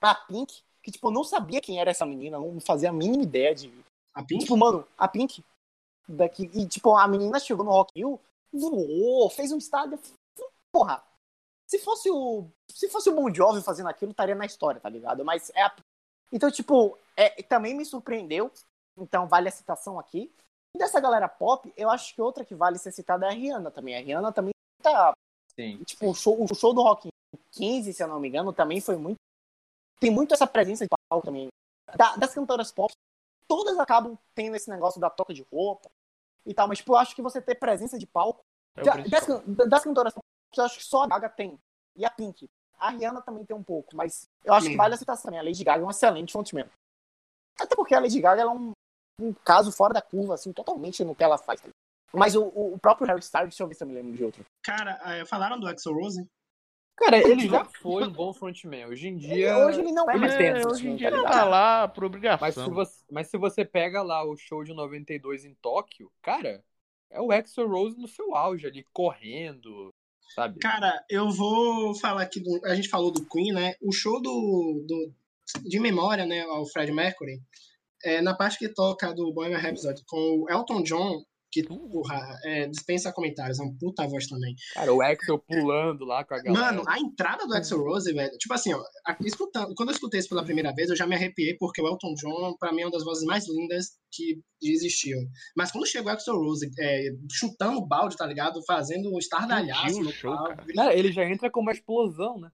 [0.00, 3.22] a Pink, que, tipo, eu não sabia quem era essa menina, não fazia a mínima
[3.22, 3.72] ideia de...
[4.14, 4.44] A Pink?
[4.44, 5.44] Tipo, mano, a Pink,
[6.08, 8.20] daqui, e, tipo, a menina chegou no Rock Hill,
[8.52, 9.98] voou, fez um estádio,
[10.72, 11.02] porra,
[11.66, 15.24] se fosse o, se fosse o Bon Jovi fazendo aquilo, estaria na história, tá ligado?
[15.24, 15.74] Mas é a...
[16.32, 18.50] Então, tipo, é, também me surpreendeu,
[18.96, 20.32] então vale a citação aqui.
[20.74, 23.70] E dessa galera pop, eu acho que outra que vale ser citada é a Rihanna
[23.70, 23.96] também.
[23.96, 24.52] A Rihanna também
[24.82, 25.12] tá.
[25.54, 25.82] Sim.
[25.84, 28.80] Tipo, o show, o show do Rock in 15, se eu não me engano, também
[28.80, 29.18] foi muito.
[29.98, 31.48] Tem muito essa presença de palco também.
[31.96, 32.92] Da, das cantoras pop,
[33.50, 35.90] todas acabam tendo esse negócio da toca de roupa
[36.46, 38.44] e tal, mas, tipo, eu acho que você ter presença de palco.
[38.76, 39.42] É principal.
[39.44, 40.14] das, das cantoras
[40.56, 41.58] eu acho que só a Gaga tem.
[41.96, 42.48] E a Pink.
[42.78, 44.78] A Rihanna também tem um pouco, mas eu acho que Sim.
[44.78, 45.40] vale a citação também.
[45.40, 46.70] A Lady Gaga é um excelente frontman.
[47.60, 48.72] Até porque a Lady Gaga ela é um,
[49.20, 51.60] um caso fora da curva, assim, totalmente no que ela faz.
[51.60, 51.68] tá?
[52.12, 54.24] Mas o, o- o próprio Harry Styles, deixa eu ver se eu me lembro de
[54.24, 54.44] outro.
[54.64, 56.26] Cara, é, falaram do Axel Rose?
[57.00, 58.86] Cara, ele já foi um bom frontman.
[58.86, 59.56] Hoje em dia.
[59.56, 62.08] Hoje ele não é Ele mais dentro, hoje em dia ele tá lá por Mas
[62.08, 62.64] obrigação.
[62.66, 66.62] se, você, mas se você pega lá o show de 92 em Tóquio, cara,
[67.10, 69.94] é o Axel Rose no seu auge ali, correndo,
[70.34, 70.58] sabe?
[70.60, 72.60] Cara, eu vou falar aqui do.
[72.66, 73.74] A gente falou do Queen, né?
[73.80, 74.84] O show do.
[74.86, 75.14] do
[75.64, 77.42] de memória, né, ao Fred Mercury,
[78.04, 82.66] é, na parte que toca do Bohemian Rhapsody com o Elton John, que, porra, é,
[82.68, 84.54] dispensa comentários, é um puta voz também.
[84.74, 86.66] Cara, o Axel pulando lá com a galera.
[86.66, 88.82] Mano, a entrada do Axel Rose, velho, tipo assim, ó,
[89.24, 92.14] escutando, quando eu escutei isso pela primeira vez, eu já me arrepiei, porque o Elton
[92.14, 95.20] John, pra mim, é uma das vozes mais lindas que existiam.
[95.56, 98.62] Mas quando chegou o Axel Rose, é, chutando o balde, tá ligado?
[98.64, 100.66] Fazendo um estardalhaço no show, palco, cara.
[100.74, 102.48] Cara, ele já entra com uma explosão, né?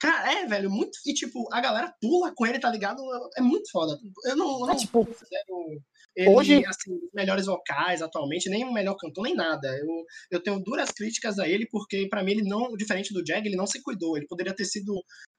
[0.00, 0.98] Cara, é, velho, muito.
[1.06, 3.00] E, tipo, a galera pula com ele, tá ligado?
[3.36, 3.96] É muito foda.
[4.24, 5.80] Eu não, eu É, não tipo, considero
[6.14, 9.68] ele, hoje- assim, os melhores vocais atualmente, nem o melhor cantor, nem nada.
[9.78, 13.46] Eu, eu tenho duras críticas a ele, porque, pra mim, ele não, diferente do Jag,
[13.46, 14.16] ele não se cuidou.
[14.16, 14.92] Ele poderia ter sido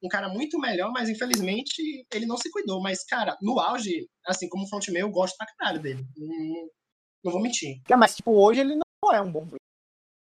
[0.03, 2.81] um cara muito melhor, mas, infelizmente, ele não se cuidou.
[2.81, 6.05] Mas, cara, no auge, assim, como frontman, eu gosto pra caralho dele.
[6.17, 6.69] Não,
[7.25, 7.81] não vou mentir.
[7.89, 9.47] É, Mas, tipo, hoje ele não é um bom.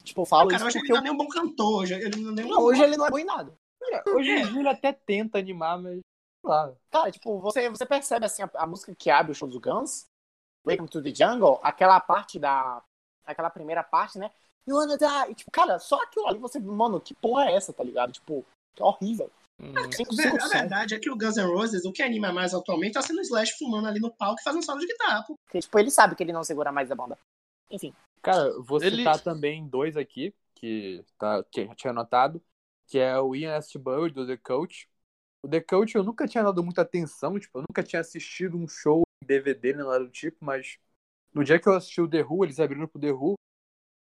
[0.04, 1.00] Tipo, eu falo Cara, isso hoje ele não eu...
[1.00, 1.82] é nem um bom cantor.
[1.82, 3.54] Hoje ele não é nem um Não, hoje ele não é bom em nada.
[3.80, 6.00] Cara, hoje em dia ele até tenta animar, mas.
[6.44, 6.74] Lá.
[6.90, 10.06] Cara, tipo, você, você percebe, assim, a, a música que abre o show do Guns,
[10.68, 12.84] Welcome to the Jungle, aquela parte da...
[13.26, 14.30] Aquela primeira parte, né?
[14.68, 15.32] You wanna die.
[15.32, 16.60] E, tipo, cara, só aquilo ali você...
[16.60, 18.12] Mano, que porra é essa, tá ligado?
[18.12, 18.46] Tipo,
[18.76, 19.32] que horrível.
[19.62, 19.74] Hum.
[19.78, 23.20] A verdade é que o Guns N' Roses, o que anima mais atualmente, tá sendo
[23.20, 25.24] o Slash fumando ali no palco e fazendo solo de guitarra.
[25.26, 25.36] pô.
[25.46, 27.18] Porque, tipo, ele sabe que ele não segura mais a banda.
[27.72, 27.94] Enfim.
[28.22, 32.42] Cara, vou Ele- citar também dois aqui, que, tá, que eu tinha anotado,
[32.88, 34.90] que é o Ian Astbury, do The Coach.
[35.44, 38.68] O The Coach eu nunca tinha dado muita atenção, tipo, eu nunca tinha assistido um
[38.68, 40.78] show DVD, nem nada do tipo, mas
[41.34, 43.36] no dia que eu assisti o The Who, eles abriram pro The Who,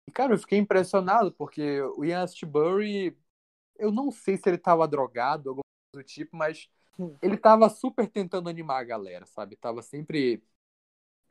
[0.07, 3.17] e, cara, eu fiquei impressionado, porque o Ian Astbury,
[3.77, 5.63] eu não sei se ele tava drogado, alguma
[5.93, 6.69] coisa do tipo, mas
[7.21, 9.55] ele tava super tentando animar a galera, sabe?
[9.55, 10.43] Tava sempre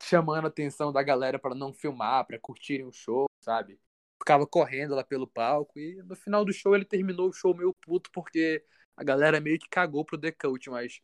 [0.03, 3.81] chamando a atenção da galera pra não filmar, pra curtirem o show, sabe?
[4.19, 7.75] Ficava correndo lá pelo palco e no final do show ele terminou o show meio
[7.75, 8.65] puto porque
[8.97, 11.01] a galera meio que cagou pro The Coach, mas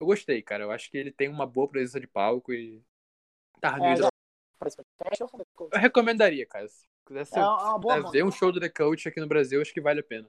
[0.00, 0.64] eu gostei, cara.
[0.64, 2.82] Eu acho que ele tem uma boa presença de palco e
[3.80, 4.08] meio É.
[4.58, 6.66] Pra esse podcast, eu recomendaria, cara.
[6.68, 8.12] Se quisesse É uma, uma boa quiser banda.
[8.12, 10.28] ver um show do The Coach aqui no Brasil, acho que vale a pena.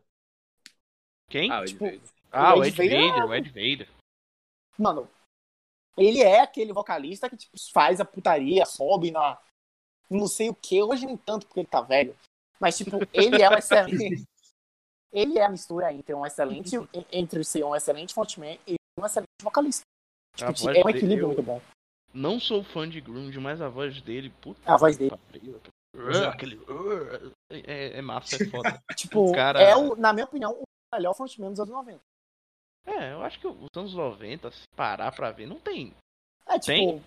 [1.29, 1.51] Quem?
[1.51, 2.11] Ah, o Tipo, Ed Vader.
[2.31, 3.89] Ah, o o Ed Ed Vader Vader, é- o Ed Vader.
[4.77, 5.09] Mano,
[5.97, 9.39] ele é aquele vocalista que tipo, faz a putaria, sobe na.
[10.09, 12.15] Não sei o que, hoje nem tanto porque ele tá velho.
[12.59, 14.25] Mas, tipo, ele é um excelente.
[15.11, 16.75] ele é a mistura entre um excelente.
[17.11, 19.83] Entre ser um excelente frontman e um excelente vocalista.
[20.41, 21.61] A Tipo, é um dele, equilíbrio eu muito bom.
[22.13, 24.59] Não sou fã de grunge, mas a voz dele, puta.
[24.65, 25.15] A voz dele.
[26.27, 26.59] aquele.
[27.51, 28.81] É, é massa, é foda.
[28.95, 30.63] Tipo, cara- é, o, na minha opinião, o
[30.95, 31.99] melhor frontman dos anos 90.
[32.87, 35.93] é, eu acho que os anos 90, se parar pra ver, não tem.
[36.47, 36.65] É tipo.
[36.65, 37.03] Tem?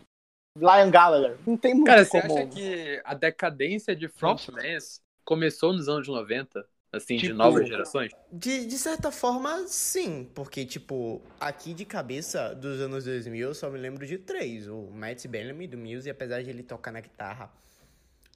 [0.58, 1.38] Lion Gallagher.
[1.46, 2.36] Não tem muito Cara, você como.
[2.36, 6.66] acha que a decadência de frontmans começou nos anos 90?
[6.92, 8.12] Assim, de Tipo- novas gerações?
[8.30, 10.28] De, de certa forma, sim.
[10.34, 14.68] Porque, tipo, aqui de cabeça dos anos 2000, eu só me lembro de três.
[14.68, 17.50] O Matt Bellamy, do Muse, apesar de ele tocar na guitarra,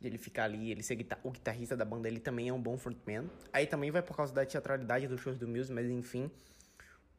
[0.01, 2.61] de ele ficar ali, ele ser guitar- o guitarrista da banda, ele também é um
[2.61, 3.31] bom frontman.
[3.53, 6.31] Aí também vai por causa da teatralidade dos shows do Muse, mas enfim.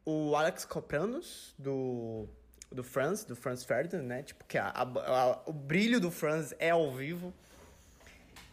[0.04, 2.26] O Alex Copranos, do,
[2.72, 4.22] do Franz, do Franz Ferdinand, né?
[4.24, 7.32] Tipo, que a- a- a- o brilho do Franz é ao vivo.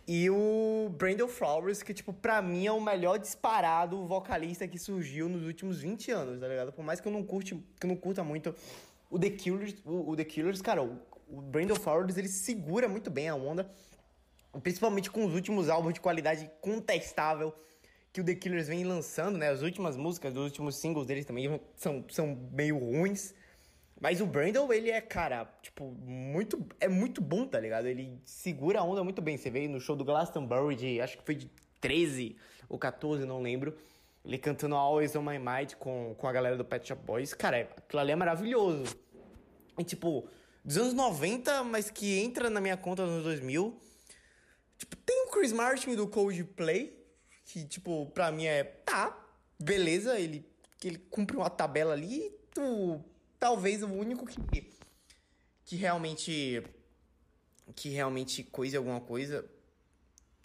[0.07, 5.27] E o Brandon Flowers, que, tipo, pra mim é o melhor disparado vocalista que surgiu
[5.27, 6.71] nos últimos 20 anos, tá ligado?
[6.71, 8.53] Por mais que eu não curte, que não curta muito
[9.09, 13.09] o The Killers, o, o The Killers, cara, o, O Brandon Flowers, ele segura muito
[13.09, 13.67] bem a onda,
[14.61, 17.53] principalmente com os últimos álbuns de qualidade contestável
[18.13, 19.49] que o The Killers vem lançando, né?
[19.49, 23.33] As últimas músicas, os últimos singles deles também são, são meio ruins.
[23.99, 26.65] Mas o Brandon, ele é, cara, tipo, muito.
[26.79, 27.87] É muito bom, tá ligado?
[27.87, 29.37] Ele segura a onda muito bem.
[29.37, 31.01] Você veio no show do Glastonbury de.
[31.01, 32.35] Acho que foi de 13
[32.67, 33.75] ou 14, não lembro.
[34.23, 37.33] Ele cantando Always on My Mind com, com a galera do Pet Shop Boys.
[37.33, 38.97] Cara, aquilo ali é maravilhoso.
[39.77, 40.27] E, tipo,
[40.63, 43.79] dos anos 90, mas que entra na minha conta nos anos 2000.
[44.77, 47.01] Tipo, tem o Chris Martin do Coldplay,
[47.45, 48.63] que, tipo, pra mim é.
[48.63, 49.17] Tá,
[49.59, 50.45] beleza, ele,
[50.83, 52.29] ele cumpre uma tabela ali.
[52.53, 52.99] Tu
[53.39, 54.69] talvez o único que,
[55.65, 56.63] que realmente.
[57.75, 59.45] Que realmente coisa alguma coisa.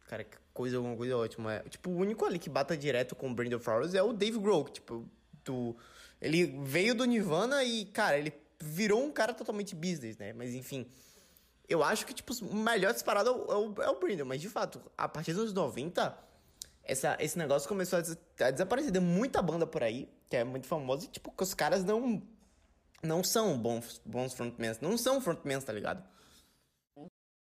[0.08, 1.48] Cara, que coisa alguma coisa é ótimo.
[1.48, 4.38] É, tipo, o único ali que bata direto com o Brandon Flowers é o Dave
[4.38, 4.68] Grohl.
[4.68, 5.08] Tipo,
[5.44, 5.76] do,
[6.20, 10.32] ele veio do Nirvana e, cara, ele virou um cara totalmente business, né?
[10.32, 10.86] Mas enfim.
[11.68, 14.24] Eu acho que, tipo, o melhor disparado é o, é o Brandon.
[14.24, 16.18] Mas, de fato, a partir dos 90,
[16.82, 18.90] essa, esse negócio começou a, des a desaparecer.
[18.90, 22.20] Tem muita banda por aí, que é muito famosa, e, tipo, que os caras não
[23.02, 24.80] não são bons, bons frontmans.
[24.80, 26.02] Não são frontmans, tá ligado?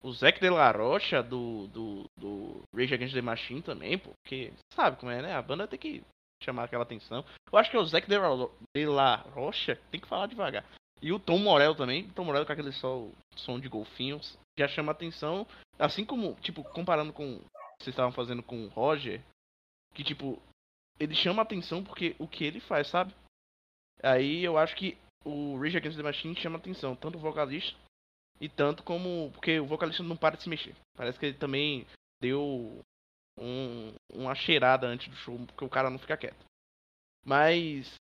[0.04, 4.98] O Zac de la Rocha do, do, do Rage Against the Machine também, porque sabe
[4.98, 5.34] como é, né?
[5.34, 6.04] A banda tem que
[6.43, 7.26] chamar aquela atenção.
[7.52, 10.64] Eu acho que é o Zac de la Rocha, tem que falar devagar.
[11.02, 14.91] E o Tom Morello também, Tom Morello com aquele som, som de golfinhos, já chama
[14.91, 15.48] atenção.
[15.78, 17.39] Assim como, tipo, comparando com
[17.80, 19.22] vocês estavam fazendo com o Roger,
[19.93, 20.41] que tipo,
[21.00, 23.14] ele chama atenção porque o que ele faz, sabe?
[24.02, 27.78] Aí eu acho que o Rage Against the Machine chama atenção, tanto o vocalista
[28.39, 29.32] e tanto como.
[29.34, 30.76] Porque o vocalista não para de se mexer.
[30.95, 31.86] Parece que ele também
[32.22, 32.80] deu
[33.39, 36.45] um, uma cheirada antes do show, porque o cara não fica quieto.
[37.26, 37.95] Mas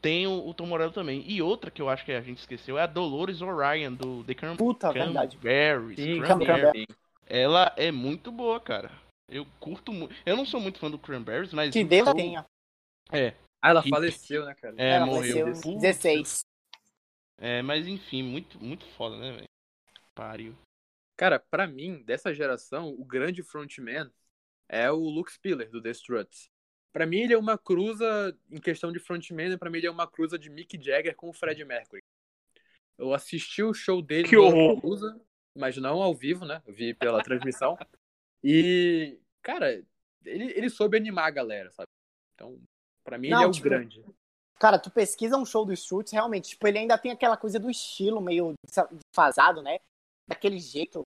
[0.00, 1.24] tem o, o Tom Morello também.
[1.26, 4.34] E outra que eu acho que a gente esqueceu é a Dolores Orion do The
[4.34, 5.36] Cran Puta, verdade.
[5.98, 6.86] Sim, Cranberries.
[7.26, 8.90] Ela é muito boa, cara.
[9.28, 10.14] Eu curto muito.
[10.26, 11.72] Eu não sou muito fã do Cranberries, mas.
[11.72, 12.44] Que Deus tenha.
[13.10, 13.34] É.
[13.64, 14.74] Ah, ela faleceu, né, cara?
[14.76, 15.38] É, Ela morreu.
[15.46, 16.44] faleceu em 16.
[17.38, 19.48] É, mas enfim, muito, muito foda, né, velho?
[20.14, 20.54] Pariu.
[21.16, 24.12] Cara, pra mim, dessa geração, o grande frontman
[24.68, 26.50] é o Luke Spiller, do The Struts.
[26.92, 30.06] Pra mim, ele é uma cruza, em questão de frontman, pra mim ele é uma
[30.06, 32.02] cruza de Mick Jagger com o Fred Mercury.
[32.98, 34.74] Eu assisti o show dele Que horror.
[34.74, 35.18] Lollapalooza,
[35.56, 36.62] mas não ao vivo, né?
[36.66, 37.78] Eu vi pela transmissão.
[38.46, 39.82] E, cara,
[40.22, 41.88] ele, ele soube animar a galera, sabe?
[42.34, 42.60] Então,
[43.04, 44.04] pra mim, Não, ele é o tipo, grande.
[44.58, 47.70] Cara, tu pesquisa um show do Struts, realmente, tipo, ele ainda tem aquela coisa do
[47.70, 49.78] estilo meio desfasado, né?
[50.28, 51.02] Daquele jeito.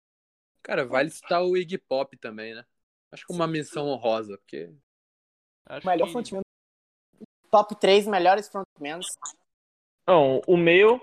[0.63, 2.65] Cara, vale citar o Iggy Pop também, né?
[3.11, 4.71] Acho que uma menção honrosa, porque
[5.67, 6.41] Acho O melhor que- frontman.
[7.51, 9.07] Top 3 melhores frontmans.
[10.07, 11.01] Não, o meu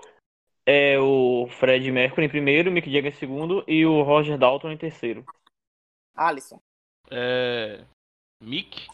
[0.64, 4.70] é o Fred Mercury em primeiro, o Mick Jagger em segundo e o Roger Dalton
[4.70, 5.24] em terceiro.
[6.14, 6.60] Alisson.
[7.10, 7.84] É.
[8.42, 8.88] Mick.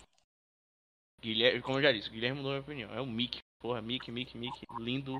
[1.22, 2.94] Guilherme, como eu já disse, Guilherme mudou minha opinião.
[2.94, 3.38] É o Mick.
[3.60, 4.66] Porra, Mick, Mick, Mick.
[4.80, 5.18] Lindo,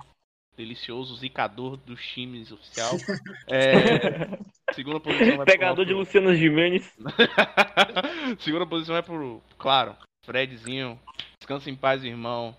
[0.57, 2.91] delicioso, zicador dos times oficial.
[3.49, 4.73] É.
[4.75, 6.91] Segunda posição vai pro Pegador de nosso- Luciano Gimenez.
[8.41, 9.43] Segunda posição é pro.
[9.59, 10.99] Claro, Fredzinho.
[11.39, 12.57] Descansa em paz, irmão.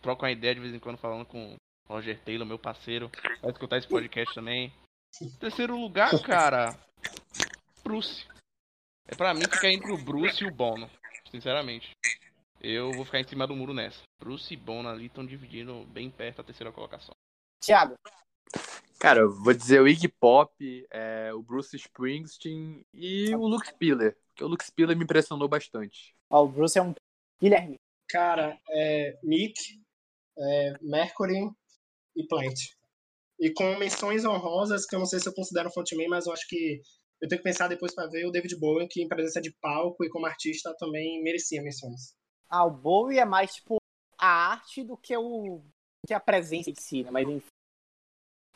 [0.00, 1.56] Troca uma ideia de vez em quando falando com o
[1.92, 3.10] Roger Taylor, meu parceiro.
[3.40, 4.72] Vai escutar esse podcast também.
[5.38, 6.76] Terceiro lugar, cara.
[7.84, 8.24] Bruce.
[9.08, 10.88] É pra mim ficar entre o Bruce e o Bono.
[11.30, 11.90] Sinceramente.
[12.64, 14.02] Eu vou ficar em cima do muro nessa.
[14.20, 17.12] Bruce e Bono ali estão dividindo bem perto a terceira colocação.
[17.60, 17.96] Thiago.
[19.00, 24.16] Cara, eu vou dizer o Iggy Pop, é, o Bruce Springsteen e o Luke Spiller.
[24.28, 26.14] Porque o Luke Spiller me impressionou bastante.
[26.30, 26.94] Ó, o Bruce é um.
[27.40, 27.74] Guilherme.
[28.08, 29.58] Cara, é Mick,
[30.38, 31.50] é Mercury
[32.14, 32.60] e Plant.
[33.40, 36.32] E com menções honrosas, que eu não sei se eu considero um frontman, mas eu
[36.32, 36.80] acho que
[37.20, 40.04] eu tenho que pensar depois pra ver o David Bowie, que em presença de palco
[40.04, 42.14] e como artista também merecia menções.
[42.54, 43.78] Ah, o Bowie é mais, tipo,
[44.18, 45.64] a arte do que o.
[46.06, 47.10] que a presença em si, né?
[47.10, 47.46] Mas enfim.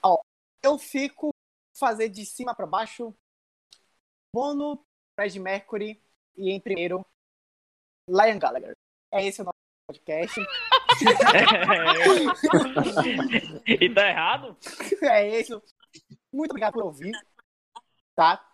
[0.03, 0.21] Ó,
[0.63, 1.31] eu fico
[1.75, 3.17] fazer de cima pra baixo.
[4.35, 4.85] Bono,
[5.19, 5.99] Fred Mercury
[6.37, 7.03] e em primeiro,
[8.07, 8.77] Lion Gallagher.
[9.11, 9.57] É esse o nosso
[9.89, 10.41] podcast.
[13.67, 14.59] e tá errado?
[15.05, 15.53] é esse.
[16.31, 17.13] Muito obrigado por ouvir.
[18.15, 18.47] Tá?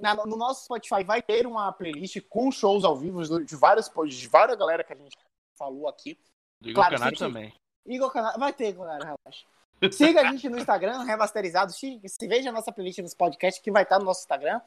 [0.00, 4.28] Na- no nosso Spotify vai ter uma playlist com shows ao vivo de vários de
[4.28, 5.16] várias galera que a gente
[5.56, 6.18] falou aqui.
[6.60, 7.54] Do Igor Claro, Canário também.
[7.86, 8.38] Igor Canal.
[8.38, 9.46] Vai ter, galera, relaxa.
[9.92, 11.72] Siga a gente no Instagram, Remasterizado.
[11.72, 14.60] Se se veja a nossa playlist nos podcasts que vai estar no nosso Instagram.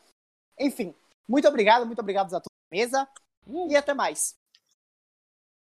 [0.59, 0.93] Enfim,
[1.27, 3.07] muito obrigado, muito obrigado a todos da mesa.
[3.69, 4.35] E até mais.